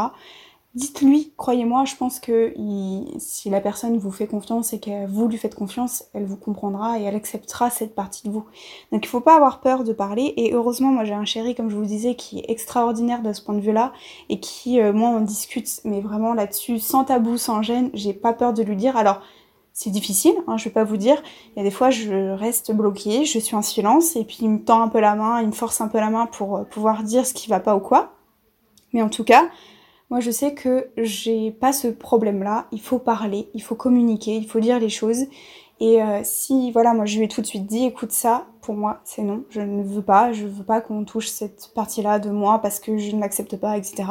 Dites-lui, 0.74 1.32
croyez-moi, 1.36 1.84
je 1.84 1.94
pense 1.94 2.18
que 2.18 2.52
si 3.18 3.48
la 3.48 3.60
personne 3.60 3.96
vous 3.96 4.10
fait 4.10 4.26
confiance 4.26 4.72
et 4.72 4.80
que 4.80 5.06
vous 5.06 5.28
lui 5.28 5.38
faites 5.38 5.54
confiance, 5.54 6.04
elle 6.14 6.24
vous 6.24 6.36
comprendra 6.36 6.98
et 6.98 7.04
elle 7.04 7.14
acceptera 7.14 7.70
cette 7.70 7.94
partie 7.94 8.26
de 8.26 8.32
vous. 8.32 8.44
Donc 8.90 9.04
il 9.04 9.08
faut 9.08 9.20
pas 9.20 9.36
avoir 9.36 9.60
peur 9.60 9.84
de 9.84 9.92
parler 9.92 10.34
et 10.36 10.52
heureusement 10.52 10.90
moi 10.90 11.04
j'ai 11.04 11.14
un 11.14 11.24
chéri 11.24 11.54
comme 11.54 11.70
je 11.70 11.76
vous 11.76 11.82
le 11.82 11.86
disais 11.86 12.16
qui 12.16 12.40
est 12.40 12.50
extraordinaire 12.50 13.22
de 13.22 13.32
ce 13.32 13.40
point 13.40 13.54
de 13.54 13.60
vue-là 13.60 13.92
et 14.28 14.40
qui 14.40 14.80
euh, 14.80 14.92
moi 14.92 15.10
on 15.10 15.20
discute 15.20 15.80
mais 15.84 16.00
vraiment 16.00 16.34
là-dessus 16.34 16.80
sans 16.80 17.04
tabou, 17.04 17.38
sans 17.38 17.62
gêne, 17.62 17.90
j'ai 17.94 18.12
pas 18.12 18.32
peur 18.32 18.52
de 18.52 18.64
lui 18.64 18.74
dire. 18.74 18.96
Alors 18.96 19.20
c'est 19.72 19.90
difficile, 19.90 20.34
hein, 20.48 20.56
je 20.56 20.64
vais 20.64 20.70
pas 20.70 20.84
vous 20.84 20.96
dire. 20.96 21.22
Il 21.54 21.58
y 21.58 21.60
a 21.60 21.64
des 21.64 21.72
fois, 21.72 21.90
je 21.90 22.30
reste 22.32 22.72
bloquée, 22.72 23.24
je 23.24 23.38
suis 23.40 23.56
en 23.56 23.62
silence, 23.62 24.14
et 24.14 24.24
puis 24.24 24.38
il 24.42 24.48
me 24.48 24.64
tend 24.64 24.80
un 24.80 24.88
peu 24.88 25.00
la 25.00 25.16
main, 25.16 25.40
il 25.40 25.48
me 25.48 25.52
force 25.52 25.80
un 25.80 25.88
peu 25.88 25.98
la 25.98 26.10
main 26.10 26.26
pour 26.26 26.58
euh, 26.58 26.62
pouvoir 26.62 27.02
dire 27.02 27.26
ce 27.26 27.34
qui 27.34 27.50
va 27.50 27.58
pas 27.58 27.74
ou 27.74 27.80
quoi. 27.80 28.12
Mais 28.92 29.02
en 29.02 29.08
tout 29.08 29.24
cas, 29.24 29.48
moi, 30.14 30.20
je 30.20 30.30
sais 30.30 30.54
que 30.54 30.90
j'ai 30.96 31.50
pas 31.50 31.72
ce 31.72 31.88
problème-là. 31.88 32.68
Il 32.70 32.80
faut 32.80 33.00
parler, 33.00 33.48
il 33.52 33.60
faut 33.60 33.74
communiquer, 33.74 34.36
il 34.36 34.46
faut 34.46 34.60
dire 34.60 34.78
les 34.78 34.88
choses. 34.88 35.24
Et 35.80 36.00
euh, 36.02 36.20
si, 36.22 36.70
voilà, 36.70 36.94
moi 36.94 37.04
je 37.04 37.18
lui 37.18 37.24
ai 37.24 37.28
tout 37.28 37.40
de 37.40 37.46
suite 37.46 37.66
dit, 37.66 37.84
écoute 37.86 38.12
ça, 38.12 38.46
pour 38.62 38.74
moi 38.74 39.00
c'est 39.04 39.22
non, 39.22 39.42
je 39.50 39.60
ne 39.60 39.82
veux 39.82 40.02
pas, 40.02 40.32
je 40.32 40.46
veux 40.46 40.64
pas 40.64 40.80
qu'on 40.80 41.04
touche 41.04 41.28
cette 41.28 41.72
partie-là 41.74 42.20
de 42.20 42.30
moi 42.30 42.60
parce 42.60 42.78
que 42.78 42.96
je 42.96 43.14
ne 43.14 43.20
l'accepte 43.20 43.56
pas, 43.56 43.76
etc. 43.76 44.04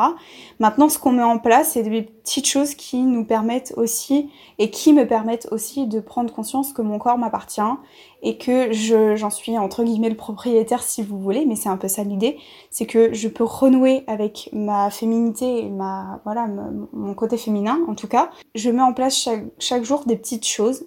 Maintenant, 0.60 0.90
ce 0.90 1.00
qu'on 1.00 1.14
met 1.14 1.24
en 1.24 1.40
place, 1.40 1.72
c'est 1.72 1.84
des 1.84 2.02
petites 2.02 2.48
choses 2.48 2.76
qui 2.76 3.02
nous 3.02 3.24
permettent 3.24 3.74
aussi, 3.78 4.30
et 4.60 4.70
qui 4.70 4.94
me 4.94 5.08
permettent 5.08 5.48
aussi 5.52 5.88
de 5.88 6.00
prendre 6.00 6.34
conscience 6.34 6.74
que 6.74 6.82
mon 6.82 7.00
corps 7.00 7.18
m'appartient 7.18 7.62
et 8.22 8.38
que 8.38 8.72
je, 8.72 9.16
j'en 9.16 9.30
suis 9.30 9.58
entre 9.58 9.84
guillemets 9.84 10.10
le 10.10 10.16
propriétaire 10.16 10.84
si 10.84 11.02
vous 11.02 11.20
voulez, 11.20 11.46
mais 11.46 11.56
c'est 11.56 11.70
un 11.70 11.78
peu 11.78 11.88
ça 11.88 12.04
l'idée, 12.04 12.38
c'est 12.72 12.86
que 12.86 13.14
je 13.14 13.28
peux 13.28 13.44
renouer 13.44 14.04
avec 14.08 14.50
ma 14.54 14.90
féminité 14.90 15.66
et 15.66 15.70
ma, 15.70 16.22
voilà, 16.24 16.48
mon 16.94 17.14
côté 17.14 17.38
féminin 17.38 17.80
en 17.88 17.96
tout 17.96 18.08
cas. 18.08 18.30
Je 18.56 18.70
mets 18.70 18.82
en 18.82 18.94
place 18.94 19.16
chaque, 19.16 19.46
chaque 19.60 19.84
jour 19.84 20.04
des 20.06 20.16
petites 20.16 20.46
choses 20.46 20.86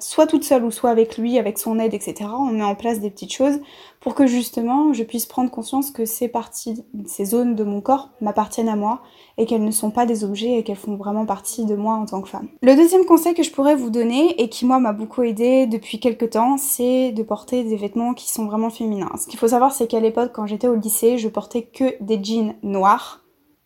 soit 0.00 0.26
toute 0.26 0.44
seule 0.44 0.64
ou 0.64 0.70
soit 0.70 0.90
avec 0.90 1.18
lui, 1.18 1.38
avec 1.38 1.58
son 1.58 1.78
aide, 1.78 1.94
etc. 1.94 2.30
On 2.38 2.52
met 2.52 2.64
en 2.64 2.74
place 2.74 3.00
des 3.00 3.10
petites 3.10 3.32
choses 3.32 3.60
pour 4.00 4.14
que 4.14 4.26
justement 4.26 4.92
je 4.92 5.02
puisse 5.02 5.26
prendre 5.26 5.50
conscience 5.50 5.90
que 5.90 6.04
ces 6.04 6.28
parties, 6.28 6.84
ces 7.06 7.24
zones 7.24 7.54
de 7.54 7.64
mon 7.64 7.80
corps 7.80 8.10
m'appartiennent 8.20 8.68
à 8.68 8.76
moi 8.76 9.02
et 9.36 9.46
qu'elles 9.46 9.64
ne 9.64 9.70
sont 9.70 9.90
pas 9.90 10.06
des 10.06 10.24
objets 10.24 10.58
et 10.58 10.62
qu'elles 10.62 10.76
font 10.76 10.96
vraiment 10.96 11.26
partie 11.26 11.64
de 11.64 11.74
moi 11.74 11.94
en 11.94 12.06
tant 12.06 12.22
que 12.22 12.28
femme. 12.28 12.48
Le 12.62 12.74
deuxième 12.74 13.04
conseil 13.04 13.34
que 13.34 13.42
je 13.42 13.50
pourrais 13.50 13.74
vous 13.74 13.90
donner 13.90 14.40
et 14.40 14.48
qui 14.48 14.64
moi 14.64 14.78
m'a 14.78 14.92
beaucoup 14.92 15.22
aidé 15.22 15.66
depuis 15.66 16.00
quelques 16.00 16.30
temps, 16.30 16.56
c'est 16.56 17.12
de 17.12 17.22
porter 17.22 17.64
des 17.64 17.76
vêtements 17.76 18.14
qui 18.14 18.30
sont 18.30 18.46
vraiment 18.46 18.70
féminins. 18.70 19.10
Ce 19.18 19.26
qu'il 19.26 19.38
faut 19.38 19.48
savoir 19.48 19.72
c'est 19.72 19.86
qu'à 19.86 20.00
l'époque 20.00 20.30
quand 20.32 20.46
j'étais 20.46 20.68
au 20.68 20.76
lycée, 20.76 21.18
je 21.18 21.28
portais 21.28 21.62
que 21.62 22.02
des 22.02 22.22
jeans 22.22 22.54
noirs. 22.62 23.22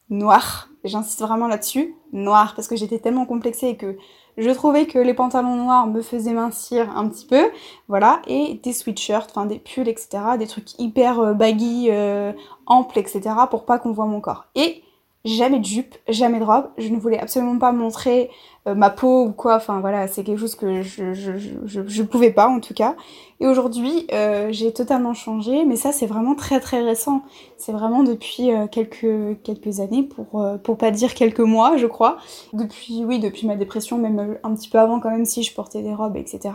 Noirs, 0.08 0.70
j'insiste 0.82 1.20
vraiment 1.20 1.46
là-dessus, 1.46 1.94
noirs 2.12 2.54
parce 2.56 2.66
que 2.66 2.74
j'étais 2.74 2.98
tellement 2.98 3.26
complexée 3.26 3.68
et 3.68 3.76
que 3.76 3.96
je 4.36 4.50
trouvais 4.50 4.86
que 4.86 4.98
les 4.98 5.14
pantalons 5.14 5.56
noirs 5.56 5.86
me 5.86 6.02
faisaient 6.02 6.32
mincir 6.32 6.96
un 6.96 7.08
petit 7.08 7.26
peu, 7.26 7.50
voilà, 7.88 8.22
et 8.26 8.60
des 8.62 8.72
sweatshirts, 8.72 9.30
enfin 9.30 9.46
des 9.46 9.58
pulls, 9.58 9.88
etc., 9.88 10.08
des 10.38 10.46
trucs 10.46 10.78
hyper 10.78 11.20
euh, 11.20 11.32
baggy, 11.32 11.88
euh, 11.90 12.32
amples, 12.66 12.98
etc., 12.98 13.20
pour 13.50 13.64
pas 13.64 13.78
qu'on 13.78 13.92
voit 13.92 14.06
mon 14.06 14.20
corps. 14.20 14.46
Et 14.54 14.82
jamais 15.24 15.58
de 15.58 15.64
jupe, 15.64 15.96
jamais 16.08 16.38
de 16.38 16.44
robe. 16.44 16.68
Je 16.78 16.88
ne 16.88 16.98
voulais 16.98 17.18
absolument 17.18 17.58
pas 17.58 17.72
montrer 17.72 18.30
euh, 18.66 18.74
ma 18.74 18.90
peau 18.90 19.24
ou 19.24 19.32
quoi. 19.32 19.56
Enfin 19.56 19.80
voilà, 19.80 20.06
c'est 20.06 20.22
quelque 20.22 20.38
chose 20.38 20.54
que 20.54 20.82
je, 20.82 21.14
je, 21.14 21.38
je, 21.38 21.80
je, 21.86 22.02
pouvais 22.02 22.30
pas 22.30 22.46
en 22.48 22.60
tout 22.60 22.74
cas. 22.74 22.94
Et 23.40 23.46
aujourd'hui, 23.46 24.06
euh, 24.12 24.48
j'ai 24.50 24.70
totalement 24.72 25.14
changé, 25.14 25.64
mais 25.64 25.76
ça 25.76 25.92
c'est 25.92 26.06
vraiment 26.06 26.34
très 26.34 26.60
très 26.60 26.82
récent. 26.82 27.22
C'est 27.56 27.72
vraiment 27.72 28.02
depuis 28.02 28.52
euh, 28.52 28.66
quelques 28.66 29.40
quelques 29.42 29.80
années, 29.80 30.02
pour 30.02 30.44
pour 30.62 30.76
pas 30.76 30.90
dire 30.90 31.14
quelques 31.14 31.40
mois, 31.40 31.78
je 31.78 31.86
crois. 31.86 32.18
Depuis 32.52 33.02
oui, 33.04 33.18
depuis 33.18 33.46
ma 33.46 33.56
dépression, 33.56 33.96
même 33.96 34.38
un 34.42 34.54
petit 34.54 34.68
peu 34.68 34.78
avant 34.78 35.00
quand 35.00 35.10
même, 35.10 35.24
si 35.24 35.42
je 35.42 35.54
portais 35.54 35.82
des 35.82 35.94
robes, 35.94 36.16
etc. 36.16 36.54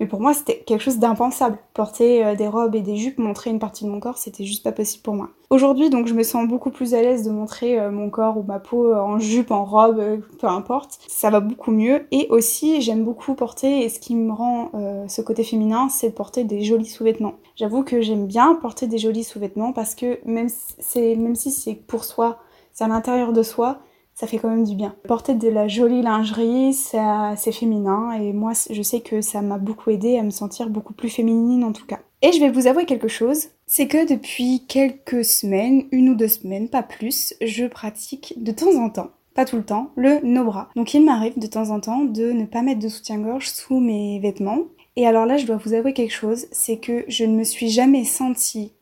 Mais 0.00 0.06
pour 0.06 0.20
moi, 0.20 0.32
c'était 0.32 0.60
quelque 0.60 0.82
chose 0.82 0.98
d'impensable. 0.98 1.58
Porter 1.74 2.34
des 2.36 2.48
robes 2.48 2.74
et 2.74 2.80
des 2.80 2.96
jupes, 2.96 3.18
montrer 3.18 3.50
une 3.50 3.58
partie 3.58 3.84
de 3.84 3.90
mon 3.90 4.00
corps, 4.00 4.16
c'était 4.16 4.44
juste 4.44 4.64
pas 4.64 4.72
possible 4.72 5.02
pour 5.02 5.14
moi. 5.14 5.28
Aujourd'hui, 5.52 5.90
donc, 5.90 6.06
je 6.06 6.14
me 6.14 6.22
sens 6.22 6.48
beaucoup 6.48 6.70
plus 6.70 6.94
à 6.94 7.02
l'aise 7.02 7.24
de 7.24 7.30
montrer 7.30 7.78
mon 7.90 8.08
corps 8.08 8.38
ou 8.38 8.42
ma 8.42 8.58
peau 8.58 8.94
en 8.94 9.18
jupe, 9.18 9.50
en 9.50 9.66
robe, 9.66 10.22
peu 10.38 10.46
importe. 10.46 10.98
Ça 11.08 11.28
va 11.28 11.40
beaucoup 11.40 11.72
mieux. 11.72 12.06
Et 12.10 12.26
aussi, 12.30 12.80
j'aime 12.80 13.04
beaucoup 13.04 13.34
porter, 13.34 13.84
et 13.84 13.90
ce 13.90 14.00
qui 14.00 14.16
me 14.16 14.32
rend 14.32 14.70
euh, 14.72 15.06
ce 15.08 15.20
côté 15.20 15.44
féminin, 15.44 15.90
c'est 15.90 16.08
de 16.08 16.14
porter 16.14 16.44
des 16.44 16.62
jolis 16.62 16.86
sous-vêtements. 16.86 17.34
J'avoue 17.54 17.84
que 17.84 18.00
j'aime 18.00 18.26
bien 18.26 18.54
porter 18.54 18.86
des 18.86 18.96
jolis 18.96 19.24
sous-vêtements 19.24 19.74
parce 19.74 19.94
que 19.94 20.26
même 20.26 20.48
si 20.48 21.50
c'est 21.50 21.74
pour 21.74 22.04
soi, 22.04 22.38
c'est 22.72 22.84
à 22.84 22.88
l'intérieur 22.88 23.34
de 23.34 23.42
soi, 23.42 23.80
ça 24.14 24.26
fait 24.26 24.38
quand 24.38 24.50
même 24.50 24.64
du 24.64 24.74
bien. 24.74 24.94
Porter 25.06 25.34
de 25.34 25.48
la 25.48 25.68
jolie 25.68 26.02
lingerie, 26.02 26.72
c'est 26.74 27.52
féminin 27.52 28.12
et 28.12 28.32
moi 28.32 28.52
je 28.70 28.82
sais 28.82 29.00
que 29.00 29.20
ça 29.20 29.42
m'a 29.42 29.58
beaucoup 29.58 29.90
aidé 29.90 30.18
à 30.18 30.22
me 30.22 30.30
sentir 30.30 30.68
beaucoup 30.68 30.94
plus 30.94 31.08
féminine 31.08 31.64
en 31.64 31.72
tout 31.72 31.86
cas. 31.86 32.00
Et 32.22 32.32
je 32.32 32.40
vais 32.40 32.50
vous 32.50 32.68
avouer 32.68 32.84
quelque 32.84 33.08
chose, 33.08 33.48
c'est 33.66 33.88
que 33.88 34.08
depuis 34.08 34.64
quelques 34.68 35.24
semaines, 35.24 35.86
une 35.90 36.10
ou 36.10 36.14
deux 36.14 36.28
semaines, 36.28 36.68
pas 36.68 36.84
plus, 36.84 37.34
je 37.40 37.66
pratique 37.66 38.34
de 38.36 38.52
temps 38.52 38.76
en 38.76 38.90
temps 38.90 39.10
pas 39.34 39.44
tout 39.44 39.56
le 39.56 39.64
temps, 39.64 39.90
le 39.96 40.20
no 40.22 40.44
bras. 40.44 40.68
Donc 40.76 40.94
il 40.94 41.04
m'arrive 41.04 41.38
de 41.38 41.46
temps 41.46 41.70
en 41.70 41.80
temps 41.80 42.04
de 42.04 42.32
ne 42.32 42.44
pas 42.44 42.62
mettre 42.62 42.80
de 42.80 42.88
soutien-gorge 42.88 43.48
sous 43.48 43.80
mes 43.80 44.18
vêtements. 44.20 44.64
Et 44.96 45.06
alors 45.06 45.26
là, 45.26 45.38
je 45.38 45.46
dois 45.46 45.56
vous 45.56 45.72
avouer 45.72 45.94
quelque 45.94 46.12
chose, 46.12 46.46
c'est 46.52 46.76
que 46.76 47.04
je 47.08 47.24
ne 47.24 47.36
me 47.36 47.44
suis 47.44 47.70
jamais 47.70 48.04
sentie 48.04 48.72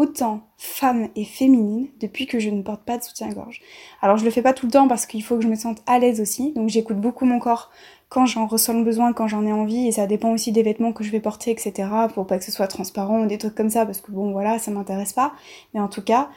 autant 0.00 0.40
femme 0.56 1.08
et 1.14 1.24
féminine 1.24 1.88
depuis 2.00 2.26
que 2.26 2.38
je 2.38 2.48
ne 2.48 2.62
porte 2.62 2.84
pas 2.84 2.96
de 2.96 3.02
soutien-gorge. 3.02 3.60
Alors 4.00 4.16
je 4.16 4.24
le 4.24 4.30
fais 4.30 4.40
pas 4.40 4.54
tout 4.54 4.64
le 4.64 4.72
temps 4.72 4.88
parce 4.88 5.04
qu'il 5.04 5.22
faut 5.22 5.36
que 5.36 5.42
je 5.42 5.48
me 5.48 5.56
sente 5.56 5.82
à 5.86 5.98
l'aise 5.98 6.20
aussi, 6.20 6.52
donc 6.52 6.70
j'écoute 6.70 6.96
beaucoup 6.96 7.26
mon 7.26 7.38
corps 7.38 7.70
quand 8.08 8.24
j'en 8.26 8.46
ressens 8.46 8.72
le 8.72 8.82
besoin, 8.82 9.12
quand 9.12 9.28
j'en 9.28 9.46
ai 9.46 9.52
envie, 9.52 9.86
et 9.86 9.92
ça 9.92 10.06
dépend 10.06 10.32
aussi 10.32 10.50
des 10.52 10.62
vêtements 10.62 10.92
que 10.92 11.04
je 11.04 11.10
vais 11.10 11.20
porter, 11.20 11.50
etc. 11.50 11.88
pour 12.14 12.26
pas 12.26 12.38
que 12.38 12.44
ce 12.44 12.50
soit 12.50 12.66
transparent 12.66 13.22
ou 13.22 13.26
des 13.26 13.38
trucs 13.38 13.54
comme 13.54 13.70
ça, 13.70 13.86
parce 13.86 14.00
que 14.00 14.10
bon 14.10 14.32
voilà, 14.32 14.58
ça 14.58 14.70
m'intéresse 14.70 15.12
pas. 15.12 15.32
Mais 15.74 15.80
en 15.80 15.88
tout 15.88 16.02
cas, 16.02 16.28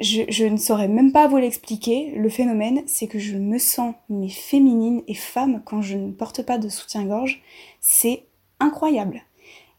je, 0.00 0.44
ne 0.44 0.56
saurais 0.56 0.86
même 0.86 1.10
pas 1.10 1.26
vous 1.26 1.38
l'expliquer. 1.38 2.12
Le 2.14 2.28
phénomène, 2.28 2.82
c'est 2.86 3.08
que 3.08 3.18
je 3.18 3.36
me 3.36 3.58
sens 3.58 3.94
mais 4.08 4.28
féminine 4.28 5.02
et 5.08 5.14
femme 5.14 5.60
quand 5.64 5.82
je 5.82 5.96
ne 5.96 6.12
porte 6.12 6.42
pas 6.42 6.58
de 6.58 6.68
soutien-gorge. 6.68 7.42
C'est 7.80 8.24
incroyable. 8.60 9.22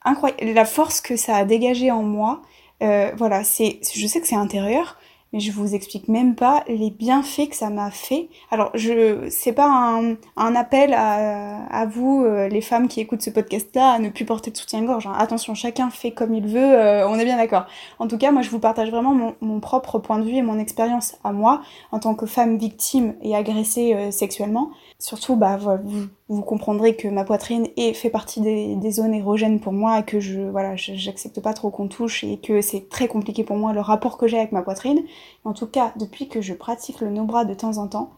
Incroyable. 0.04 0.54
La 0.54 0.66
force 0.66 1.00
que 1.00 1.16
ça 1.16 1.38
a 1.38 1.46
dégagé 1.46 1.90
en 1.90 2.04
moi, 2.04 2.42
euh, 2.82 3.12
voilà, 3.18 3.44
c'est, 3.44 3.80
je 3.94 4.08
sais 4.08 4.22
que 4.22 4.28
c'est 4.28 4.36
intérieur, 4.36 4.98
mais 5.32 5.40
je 5.40 5.52
vous 5.52 5.76
explique 5.76 6.08
même 6.08 6.34
pas 6.34 6.64
les 6.68 6.90
bienfaits 6.90 7.50
que 7.50 7.56
ça 7.56 7.70
m'a 7.70 7.92
fait. 7.92 8.30
Alors, 8.50 8.72
je 8.74 9.28
c'est 9.30 9.54
pas 9.54 9.68
un, 9.68 10.16
un 10.38 10.56
appel 10.56 10.92
à, 10.94 11.66
à 11.68 11.86
vous, 11.86 12.24
euh, 12.26 12.48
les 12.48 12.62
femmes 12.62 12.88
qui 12.88 13.00
écoutent 13.00 13.22
ce 13.22 13.30
podcast-là, 13.30 13.92
à 13.92 14.00
ne 14.00 14.10
plus 14.10 14.26
porter 14.26 14.50
de 14.50 14.58
soutien-gorge. 14.58 15.06
Hein. 15.06 15.14
Attention, 15.16 15.54
chacun 15.54 15.92
fait 15.92 16.12
comme 16.12 16.34
il 16.34 16.48
veut, 16.48 16.58
euh, 16.58 17.08
on 17.08 17.20
est 17.20 17.26
bien 17.26 17.38
d'accord. 17.38 17.66
En 18.00 18.08
tout 18.08 18.18
cas, 18.18 18.32
moi, 18.32 18.42
je 18.42 18.50
vous 18.50 18.60
partage 18.60 18.90
vraiment 18.90 19.14
mon, 19.14 19.36
mon 19.42 19.60
propre 19.60 20.00
point 20.00 20.18
de 20.18 20.24
vue 20.24 20.38
et 20.38 20.42
mon 20.42 20.58
expérience 20.58 21.18
à 21.24 21.32
moi, 21.32 21.62
en 21.92 22.00
tant 22.00 22.16
que 22.16 22.26
femme 22.26 22.58
victime 22.58 23.14
et 23.22 23.36
agressée 23.36 23.94
euh, 23.94 24.10
sexuellement. 24.12 24.72
Surtout, 25.02 25.38
bah, 25.38 25.56
vous, 25.56 26.08
vous, 26.28 26.42
comprendrez 26.42 26.98
que 26.98 27.08
ma 27.08 27.24
poitrine 27.24 27.68
est, 27.78 27.94
fait 27.94 28.10
partie 28.10 28.42
des, 28.42 28.92
zones 28.92 29.14
érogènes 29.14 29.62
pour 29.62 29.72
moi 29.72 30.00
et 30.00 30.04
que 30.04 30.20
je, 30.20 30.42
voilà, 30.42 30.76
j'accepte 30.76 31.40
pas 31.40 31.54
trop 31.54 31.70
qu'on 31.70 31.88
touche 31.88 32.26
et 32.26 32.38
que 32.38 32.60
c'est 32.60 32.90
très 32.90 33.08
compliqué 33.08 33.46
pour 33.46 33.56
moi 33.56 33.72
le 33.72 33.80
rapport 33.80 34.18
que 34.18 34.28
j'ai 34.28 34.38
avec 34.38 34.52
ma 34.52 34.62
poitrine. 34.62 35.02
En 35.46 35.54
tout 35.54 35.68
cas, 35.68 35.94
depuis 35.98 36.28
que 36.28 36.42
je 36.42 36.54
pratique 36.54 37.00
le 37.00 37.12
no-bras 37.12 37.46
de 37.46 37.54
temps 37.54 37.78
en 37.78 37.88
temps, 37.88 38.12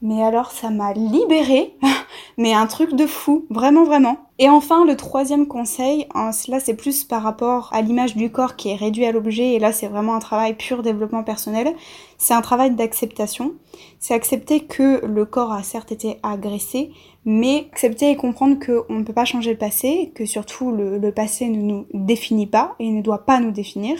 mais 0.00 0.22
alors 0.22 0.52
ça 0.52 0.70
m'a 0.70 0.92
libérée, 0.92 1.74
mais 2.36 2.54
un 2.54 2.66
truc 2.66 2.94
de 2.94 3.06
fou, 3.06 3.46
vraiment 3.50 3.84
vraiment. 3.84 4.18
Et 4.38 4.48
enfin, 4.48 4.84
le 4.84 4.96
troisième 4.96 5.48
conseil, 5.48 6.06
hein, 6.14 6.30
là 6.48 6.60
c'est 6.60 6.74
plus 6.74 7.04
par 7.04 7.22
rapport 7.22 7.70
à 7.72 7.82
l'image 7.82 8.14
du 8.14 8.30
corps 8.30 8.54
qui 8.56 8.70
est 8.70 8.76
réduit 8.76 9.04
à 9.04 9.12
l'objet, 9.12 9.54
et 9.54 9.58
là 9.58 9.72
c'est 9.72 9.88
vraiment 9.88 10.14
un 10.14 10.20
travail 10.20 10.54
pur 10.54 10.82
développement 10.82 11.24
personnel, 11.24 11.74
c'est 12.16 12.34
un 12.34 12.42
travail 12.42 12.70
d'acceptation. 12.70 13.54
C'est 13.98 14.14
accepter 14.14 14.60
que 14.60 15.04
le 15.04 15.24
corps 15.24 15.52
a 15.52 15.62
certes 15.62 15.92
été 15.92 16.18
agressé, 16.22 16.90
mais 17.24 17.66
accepter 17.72 18.10
et 18.10 18.16
comprendre 18.16 18.58
qu'on 18.64 18.94
ne 18.94 19.02
peut 19.02 19.12
pas 19.12 19.24
changer 19.24 19.52
le 19.52 19.58
passé, 19.58 20.12
que 20.14 20.24
surtout 20.24 20.70
le, 20.70 20.98
le 20.98 21.12
passé 21.12 21.48
ne 21.48 21.60
nous 21.60 21.86
définit 21.92 22.46
pas 22.46 22.76
et 22.78 22.90
ne 22.90 23.02
doit 23.02 23.24
pas 23.24 23.40
nous 23.40 23.50
définir. 23.50 23.96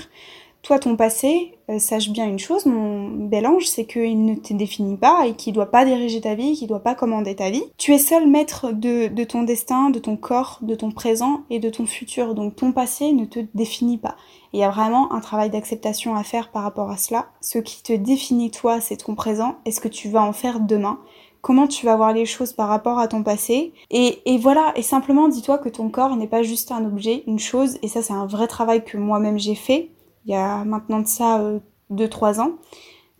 Toi, 0.62 0.78
ton 0.78 0.96
passé, 0.96 1.58
euh, 1.70 1.78
sache 1.78 2.10
bien 2.10 2.26
une 2.26 2.38
chose, 2.38 2.66
mon 2.66 3.08
bel 3.08 3.46
ange, 3.46 3.66
c'est 3.66 3.86
qu'il 3.86 4.24
ne 4.24 4.34
te 4.34 4.52
définit 4.52 4.96
pas 4.96 5.26
et 5.26 5.34
qu'il 5.34 5.54
doit 5.54 5.70
pas 5.70 5.84
diriger 5.84 6.20
ta 6.20 6.34
vie, 6.34 6.54
qu'il 6.54 6.66
doit 6.66 6.82
pas 6.82 6.94
commander 6.94 7.36
ta 7.36 7.48
vie. 7.48 7.62
Tu 7.78 7.94
es 7.94 7.98
seul 7.98 8.26
maître 8.26 8.72
de, 8.72 9.24
ton 9.24 9.44
destin, 9.44 9.90
de 9.90 9.98
ton 9.98 10.16
corps, 10.16 10.58
de 10.62 10.74
ton 10.74 10.90
présent 10.90 11.42
et 11.48 11.58
de 11.58 11.70
ton 11.70 11.86
futur. 11.86 12.34
Donc 12.34 12.56
ton 12.56 12.72
passé 12.72 13.12
ne 13.12 13.24
te 13.24 13.40
définit 13.54 13.98
pas. 13.98 14.16
Il 14.52 14.60
y 14.60 14.64
a 14.64 14.70
vraiment 14.70 15.12
un 15.12 15.20
travail 15.20 15.48
d'acceptation 15.48 16.16
à 16.16 16.22
faire 16.22 16.50
par 16.50 16.64
rapport 16.64 16.90
à 16.90 16.96
cela. 16.96 17.26
Ce 17.40 17.58
qui 17.58 17.82
te 17.82 17.92
définit 17.92 18.50
toi, 18.50 18.80
c'est 18.80 18.96
ton 18.96 19.14
présent 19.14 19.56
et 19.64 19.70
ce 19.70 19.80
que 19.80 19.88
tu 19.88 20.08
vas 20.08 20.22
en 20.22 20.32
faire 20.32 20.60
demain 20.60 20.98
comment 21.40 21.68
tu 21.68 21.86
vas 21.86 21.96
voir 21.96 22.12
les 22.12 22.26
choses 22.26 22.52
par 22.52 22.68
rapport 22.68 22.98
à 22.98 23.06
ton 23.06 23.22
passé. 23.22 23.72
Et 23.90 24.38
voilà, 24.38 24.72
et 24.74 24.82
simplement 24.82 25.28
dis-toi 25.28 25.58
que 25.58 25.68
ton 25.68 25.88
corps 25.88 26.16
n'est 26.16 26.26
pas 26.26 26.42
juste 26.42 26.72
un 26.72 26.84
objet, 26.84 27.22
une 27.28 27.38
chose, 27.38 27.78
et 27.82 27.88
ça 27.88 28.02
c'est 28.02 28.12
un 28.12 28.26
vrai 28.26 28.48
travail 28.48 28.84
que 28.84 28.96
moi-même 28.96 29.38
j'ai 29.38 29.54
fait 29.54 29.90
il 30.28 30.32
y 30.32 30.34
a 30.36 30.64
maintenant 30.64 31.00
de 31.00 31.06
ça 31.06 31.42
2-3 31.90 32.38
euh, 32.38 32.42
ans, 32.42 32.52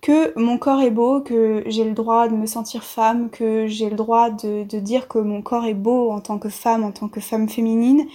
que 0.03 0.38
mon 0.38 0.59
corps 0.59 0.83
est 0.83 0.91
beau, 0.91 1.21
que 1.23 1.65
j'ai 1.67 1.85
le 1.85 1.93
droit 1.93 2.29
de 2.29 2.37
me 2.37 2.47
sentir 2.47 2.85
femme, 2.85 3.31
que 3.31 3.67
j'ai 3.67 3.91
le 3.91 3.97
droit 3.97 4.31
de, 4.31 4.62
dire 4.79 5.09
que 5.09 5.19
mon 5.19 5.43
corps 5.43 5.65
est 5.65 5.75
beau 5.75 6.11
en 6.12 6.21
tant 6.21 6.38
que 6.38 6.50
femme, 6.50 6.85
en 6.85 6.93
tant 6.93 7.09
que 7.09 7.21
femme 7.21 7.49
féminine. 7.49 8.07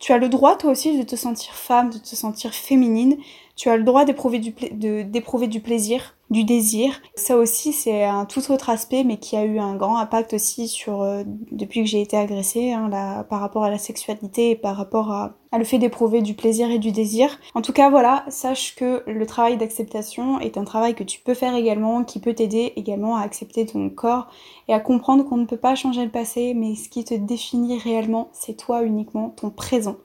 Tu 0.00 0.12
as 0.12 0.18
le 0.18 0.28
droit 0.28 0.56
toi 0.56 0.72
aussi 0.72 0.98
de 0.98 1.02
te 1.04 1.16
sentir 1.16 1.54
femme, 1.54 1.90
de 1.90 1.98
te 1.98 2.16
sentir 2.16 2.52
féminine. 2.52 3.16
Tu 3.54 3.70
as 3.70 3.76
le 3.76 3.84
droit 3.84 4.04
d'éprouver 4.04 4.38
du 4.38 5.60
plaisir 5.60 6.14
du 6.30 6.44
désir. 6.44 7.00
Ça 7.16 7.36
aussi, 7.36 7.72
c'est 7.72 8.04
un 8.04 8.24
tout 8.24 8.50
autre 8.52 8.70
aspect, 8.70 9.04
mais 9.04 9.18
qui 9.18 9.36
a 9.36 9.44
eu 9.44 9.58
un 9.58 9.74
grand 9.74 9.98
impact 9.98 10.32
aussi 10.32 10.68
sur 10.68 11.02
euh, 11.02 11.24
depuis 11.50 11.82
que 11.82 11.88
j'ai 11.88 12.00
été 12.00 12.16
agressée, 12.16 12.72
hein, 12.72 12.88
par 13.28 13.40
rapport 13.40 13.64
à 13.64 13.70
la 13.70 13.78
sexualité 13.78 14.50
et 14.50 14.56
par 14.56 14.76
rapport 14.76 15.10
à, 15.10 15.34
à 15.50 15.58
le 15.58 15.64
fait 15.64 15.78
d'éprouver 15.78 16.22
du 16.22 16.34
plaisir 16.34 16.70
et 16.70 16.78
du 16.78 16.92
désir. 16.92 17.38
En 17.54 17.62
tout 17.62 17.72
cas, 17.72 17.90
voilà, 17.90 18.24
sache 18.28 18.76
que 18.76 19.02
le 19.06 19.26
travail 19.26 19.56
d'acceptation 19.56 20.38
est 20.38 20.56
un 20.56 20.64
travail 20.64 20.94
que 20.94 21.04
tu 21.04 21.20
peux 21.20 21.34
faire 21.34 21.54
également, 21.54 22.04
qui 22.04 22.20
peut 22.20 22.34
t'aider 22.34 22.72
également 22.76 23.16
à 23.16 23.22
accepter 23.22 23.66
ton 23.66 23.90
corps 23.90 24.28
et 24.68 24.74
à 24.74 24.80
comprendre 24.80 25.24
qu'on 25.24 25.36
ne 25.36 25.46
peut 25.46 25.56
pas 25.56 25.74
changer 25.74 26.04
le 26.04 26.10
passé, 26.10 26.54
mais 26.54 26.76
ce 26.76 26.88
qui 26.88 27.04
te 27.04 27.14
définit 27.14 27.78
réellement, 27.78 28.28
c'est 28.32 28.56
toi 28.56 28.84
uniquement, 28.84 29.30
ton 29.30 29.50
présent 29.50 29.96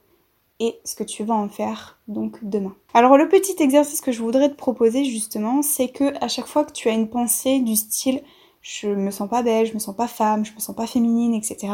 et 0.59 0.79
ce 0.85 0.95
que 0.95 1.03
tu 1.03 1.23
vas 1.23 1.35
en 1.35 1.49
faire 1.49 1.99
donc 2.07 2.37
demain. 2.43 2.75
Alors 2.93 3.17
le 3.17 3.27
petit 3.27 3.55
exercice 3.59 4.01
que 4.01 4.11
je 4.11 4.21
voudrais 4.21 4.49
te 4.49 4.55
proposer 4.55 5.03
justement, 5.03 5.61
c'est 5.61 5.89
que 5.89 6.13
à 6.23 6.27
chaque 6.27 6.47
fois 6.47 6.63
que 6.63 6.71
tu 6.71 6.89
as 6.89 6.93
une 6.93 7.09
pensée 7.09 7.59
du 7.59 7.75
style 7.75 8.21
je 8.65 8.87
me 8.87 9.11
sens 9.11 9.29
pas 9.29 9.43
belle, 9.43 9.67
je 9.67 9.75
me 9.75 9.79
sens 9.79 9.95
pas 9.95 10.07
femme, 10.07 10.43
je 10.43 10.51
me 10.51 10.59
sens 10.59 10.75
pas 10.75 10.87
féminine, 10.87 11.35
etc. 11.35 11.57
Et 11.61 11.67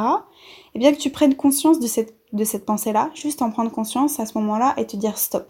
eh 0.75 0.79
bien 0.79 0.91
que 0.91 0.97
tu 0.97 1.09
prennes 1.09 1.35
conscience 1.35 1.79
de 1.79 1.87
cette, 1.87 2.17
de 2.33 2.43
cette 2.43 2.65
pensée-là, 2.65 3.09
juste 3.13 3.41
en 3.41 3.49
prendre 3.49 3.71
conscience 3.71 4.19
à 4.19 4.25
ce 4.25 4.37
moment-là 4.39 4.73
et 4.75 4.85
te 4.85 4.97
dire 4.97 5.17
stop. 5.17 5.49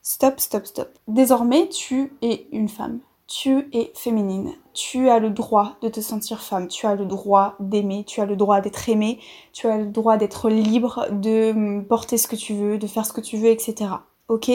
Stop, 0.00 0.40
stop, 0.40 0.64
stop. 0.64 0.88
Désormais, 1.06 1.68
tu 1.68 2.14
es 2.22 2.46
une 2.50 2.70
femme. 2.70 3.00
Tu 3.30 3.68
es 3.72 3.92
féminine. 3.94 4.54
Tu 4.74 5.08
as 5.08 5.20
le 5.20 5.30
droit 5.30 5.76
de 5.82 5.88
te 5.88 6.00
sentir 6.00 6.42
femme. 6.42 6.66
Tu 6.66 6.84
as 6.86 6.96
le 6.96 7.06
droit 7.06 7.54
d'aimer. 7.60 8.04
Tu 8.04 8.20
as 8.20 8.26
le 8.26 8.34
droit 8.34 8.60
d'être 8.60 8.88
aimée. 8.88 9.20
Tu 9.52 9.68
as 9.68 9.78
le 9.78 9.86
droit 9.86 10.16
d'être 10.16 10.50
libre, 10.50 11.06
de 11.12 11.80
porter 11.82 12.18
ce 12.18 12.26
que 12.26 12.34
tu 12.34 12.54
veux, 12.54 12.76
de 12.76 12.88
faire 12.88 13.06
ce 13.06 13.12
que 13.12 13.20
tu 13.20 13.36
veux, 13.36 13.50
etc. 13.50 13.92
Ok? 14.28 14.50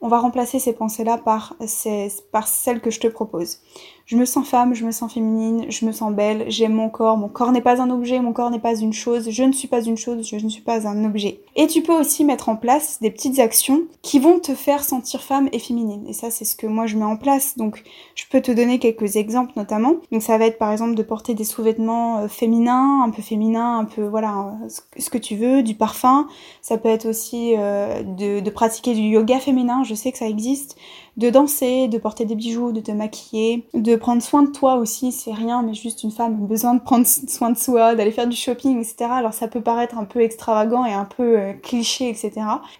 On 0.00 0.08
va 0.08 0.18
remplacer 0.18 0.58
ces 0.58 0.72
pensées-là 0.72 1.18
par, 1.18 1.54
par 2.32 2.48
celles 2.48 2.80
que 2.80 2.90
je 2.90 3.00
te 3.00 3.06
propose. 3.06 3.60
Je 4.06 4.16
me 4.16 4.24
sens 4.24 4.48
femme, 4.48 4.72
je 4.72 4.86
me 4.86 4.92
sens 4.92 5.12
féminine, 5.12 5.66
je 5.68 5.84
me 5.84 5.90
sens 5.90 6.12
belle, 6.12 6.44
j'aime 6.46 6.74
mon 6.74 6.88
corps, 6.88 7.16
mon 7.16 7.26
corps 7.28 7.50
n'est 7.50 7.60
pas 7.60 7.82
un 7.82 7.90
objet, 7.90 8.20
mon 8.20 8.32
corps 8.32 8.52
n'est 8.52 8.60
pas 8.60 8.76
une 8.76 8.92
chose, 8.92 9.30
je 9.30 9.42
ne 9.42 9.50
suis 9.50 9.66
pas 9.66 9.82
une 9.82 9.96
chose, 9.96 10.24
je 10.24 10.36
ne 10.36 10.48
suis 10.48 10.62
pas 10.62 10.86
un 10.86 11.04
objet. 11.04 11.40
Et 11.56 11.66
tu 11.66 11.82
peux 11.82 11.92
aussi 11.92 12.24
mettre 12.24 12.48
en 12.48 12.54
place 12.54 12.98
des 13.00 13.10
petites 13.10 13.40
actions 13.40 13.82
qui 14.02 14.20
vont 14.20 14.38
te 14.38 14.54
faire 14.54 14.84
sentir 14.84 15.22
femme 15.22 15.48
et 15.50 15.58
féminine. 15.58 16.06
Et 16.06 16.12
ça, 16.12 16.30
c'est 16.30 16.44
ce 16.44 16.54
que 16.54 16.68
moi 16.68 16.86
je 16.86 16.96
mets 16.96 17.04
en 17.04 17.16
place. 17.16 17.56
Donc, 17.56 17.82
je 18.14 18.22
peux 18.30 18.40
te 18.40 18.52
donner 18.52 18.78
quelques 18.78 19.16
exemples 19.16 19.54
notamment. 19.56 19.96
Donc, 20.12 20.22
ça 20.22 20.38
va 20.38 20.46
être 20.46 20.58
par 20.58 20.70
exemple 20.70 20.94
de 20.94 21.02
porter 21.02 21.34
des 21.34 21.42
sous-vêtements 21.42 22.18
euh, 22.18 22.28
féminins, 22.28 23.02
un 23.02 23.10
peu 23.10 23.22
féminins, 23.22 23.78
un 23.80 23.86
peu, 23.86 24.06
voilà, 24.06 24.56
ce 24.68 25.10
que 25.10 25.18
tu 25.18 25.34
veux, 25.34 25.64
du 25.64 25.74
parfum. 25.74 26.28
Ça 26.62 26.78
peut 26.78 26.90
être 26.90 27.06
aussi 27.06 27.54
euh, 27.58 28.04
de, 28.04 28.38
de 28.38 28.50
pratiquer 28.50 28.94
du 28.94 29.02
yoga 29.02 29.40
féminin, 29.40 29.82
je 29.82 29.96
sais 29.96 30.12
que 30.12 30.18
ça 30.18 30.28
existe 30.28 30.76
de 31.16 31.30
danser, 31.30 31.88
de 31.88 31.98
porter 31.98 32.24
des 32.24 32.34
bijoux, 32.34 32.72
de 32.72 32.80
te 32.80 32.92
maquiller, 32.92 33.66
de 33.74 33.96
prendre 33.96 34.22
soin 34.22 34.42
de 34.42 34.50
toi 34.50 34.76
aussi, 34.76 35.12
c'est 35.12 35.32
rien, 35.32 35.62
mais 35.62 35.74
juste 35.74 36.02
une 36.02 36.10
femme 36.10 36.34
a 36.34 36.46
besoin 36.46 36.74
de 36.74 36.80
prendre 36.80 37.06
soin 37.28 37.50
de 37.50 37.58
soi, 37.58 37.94
d'aller 37.94 38.12
faire 38.12 38.26
du 38.26 38.36
shopping, 38.36 38.78
etc. 38.78 39.10
Alors 39.10 39.32
ça 39.32 39.48
peut 39.48 39.62
paraître 39.62 39.96
un 39.98 40.04
peu 40.04 40.20
extravagant 40.20 40.84
et 40.84 40.92
un 40.92 41.04
peu 41.04 41.38
euh, 41.38 41.52
cliché, 41.54 42.08
etc. 42.08 42.32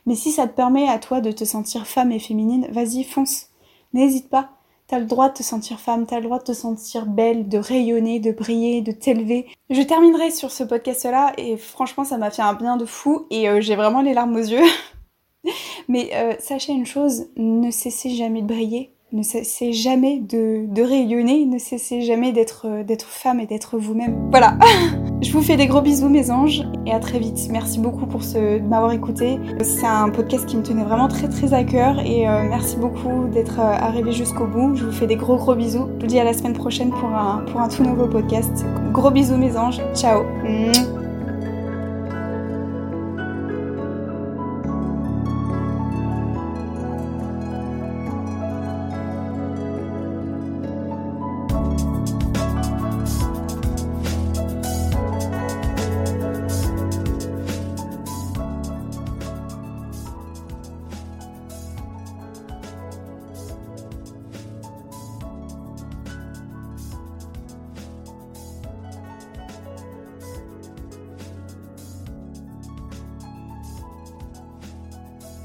Mais 0.06 0.14
si 0.14 0.32
ça 0.32 0.46
te 0.46 0.54
permet 0.54 0.88
à 0.88 0.98
toi 0.98 1.20
de 1.20 1.32
te 1.32 1.44
sentir 1.44 1.86
femme 1.86 2.12
et 2.12 2.18
féminine, 2.18 2.68
vas-y, 2.70 3.04
fonce. 3.04 3.48
N'hésite 3.92 4.28
pas. 4.28 4.50
T'as 4.88 5.00
le 5.00 5.06
droit 5.06 5.30
de 5.30 5.34
te 5.34 5.42
sentir 5.42 5.80
femme, 5.80 6.06
t'as 6.06 6.18
le 6.18 6.22
droit 6.22 6.38
de 6.38 6.44
te 6.44 6.52
sentir 6.52 7.06
belle, 7.06 7.48
de 7.48 7.58
rayonner, 7.58 8.20
de 8.20 8.30
briller, 8.30 8.82
de 8.82 8.92
t'élever. 8.92 9.46
Je 9.68 9.82
terminerai 9.82 10.30
sur 10.30 10.52
ce 10.52 10.62
podcast-là 10.62 11.32
et 11.38 11.56
franchement 11.56 12.04
ça 12.04 12.18
m'a 12.18 12.30
fait 12.30 12.42
un 12.42 12.54
bien 12.54 12.76
de 12.76 12.84
fou 12.84 13.26
et 13.30 13.48
euh, 13.48 13.60
j'ai 13.60 13.74
vraiment 13.74 14.00
les 14.00 14.14
larmes 14.14 14.36
aux 14.36 14.38
yeux. 14.38 14.62
Mais 15.88 16.10
euh, 16.14 16.32
sachez 16.38 16.72
une 16.72 16.86
chose, 16.86 17.26
ne 17.36 17.70
cessez 17.70 18.10
jamais 18.10 18.42
de 18.42 18.46
briller, 18.46 18.90
ne 19.12 19.22
cessez 19.22 19.72
jamais 19.72 20.18
de, 20.18 20.82
rayonner, 20.82 21.46
ne 21.46 21.58
cessez 21.58 22.02
jamais 22.02 22.32
d'être 22.32 22.66
euh, 22.66 22.82
d'être 22.82 23.06
femme 23.06 23.38
et 23.38 23.46
d'être 23.46 23.78
vous-même. 23.78 24.28
Voilà. 24.30 24.58
Je 25.22 25.32
vous 25.32 25.40
fais 25.40 25.56
des 25.56 25.66
gros 25.66 25.80
bisous 25.80 26.08
mes 26.08 26.30
anges 26.30 26.64
et 26.84 26.92
à 26.92 26.98
très 26.98 27.18
vite. 27.18 27.48
Merci 27.50 27.78
beaucoup 27.78 28.06
pour 28.06 28.20
de 28.20 28.58
m'avoir 28.58 28.92
écouté. 28.92 29.38
C'est 29.62 29.86
un 29.86 30.10
podcast 30.10 30.44
qui 30.44 30.56
me 30.56 30.62
tenait 30.62 30.84
vraiment 30.84 31.08
très 31.08 31.28
très 31.28 31.54
à 31.54 31.64
cœur 31.64 32.00
et 32.00 32.28
euh, 32.28 32.42
merci 32.48 32.76
beaucoup 32.76 33.26
d'être 33.32 33.58
arrivé 33.58 34.12
jusqu'au 34.12 34.46
bout. 34.46 34.74
Je 34.74 34.84
vous 34.84 34.92
fais 34.92 35.06
des 35.06 35.16
gros 35.16 35.36
gros 35.36 35.54
bisous. 35.54 35.88
Je 35.96 36.02
vous 36.02 36.06
dis 36.06 36.18
à 36.18 36.24
la 36.24 36.34
semaine 36.34 36.52
prochaine 36.52 36.90
pour 36.90 37.08
un, 37.08 37.44
pour 37.50 37.60
un 37.60 37.68
tout 37.68 37.82
nouveau 37.82 38.08
podcast. 38.08 38.66
Gros 38.92 39.10
bisous 39.10 39.36
mes 39.36 39.56
anges. 39.56 39.80
Ciao. 39.94 40.24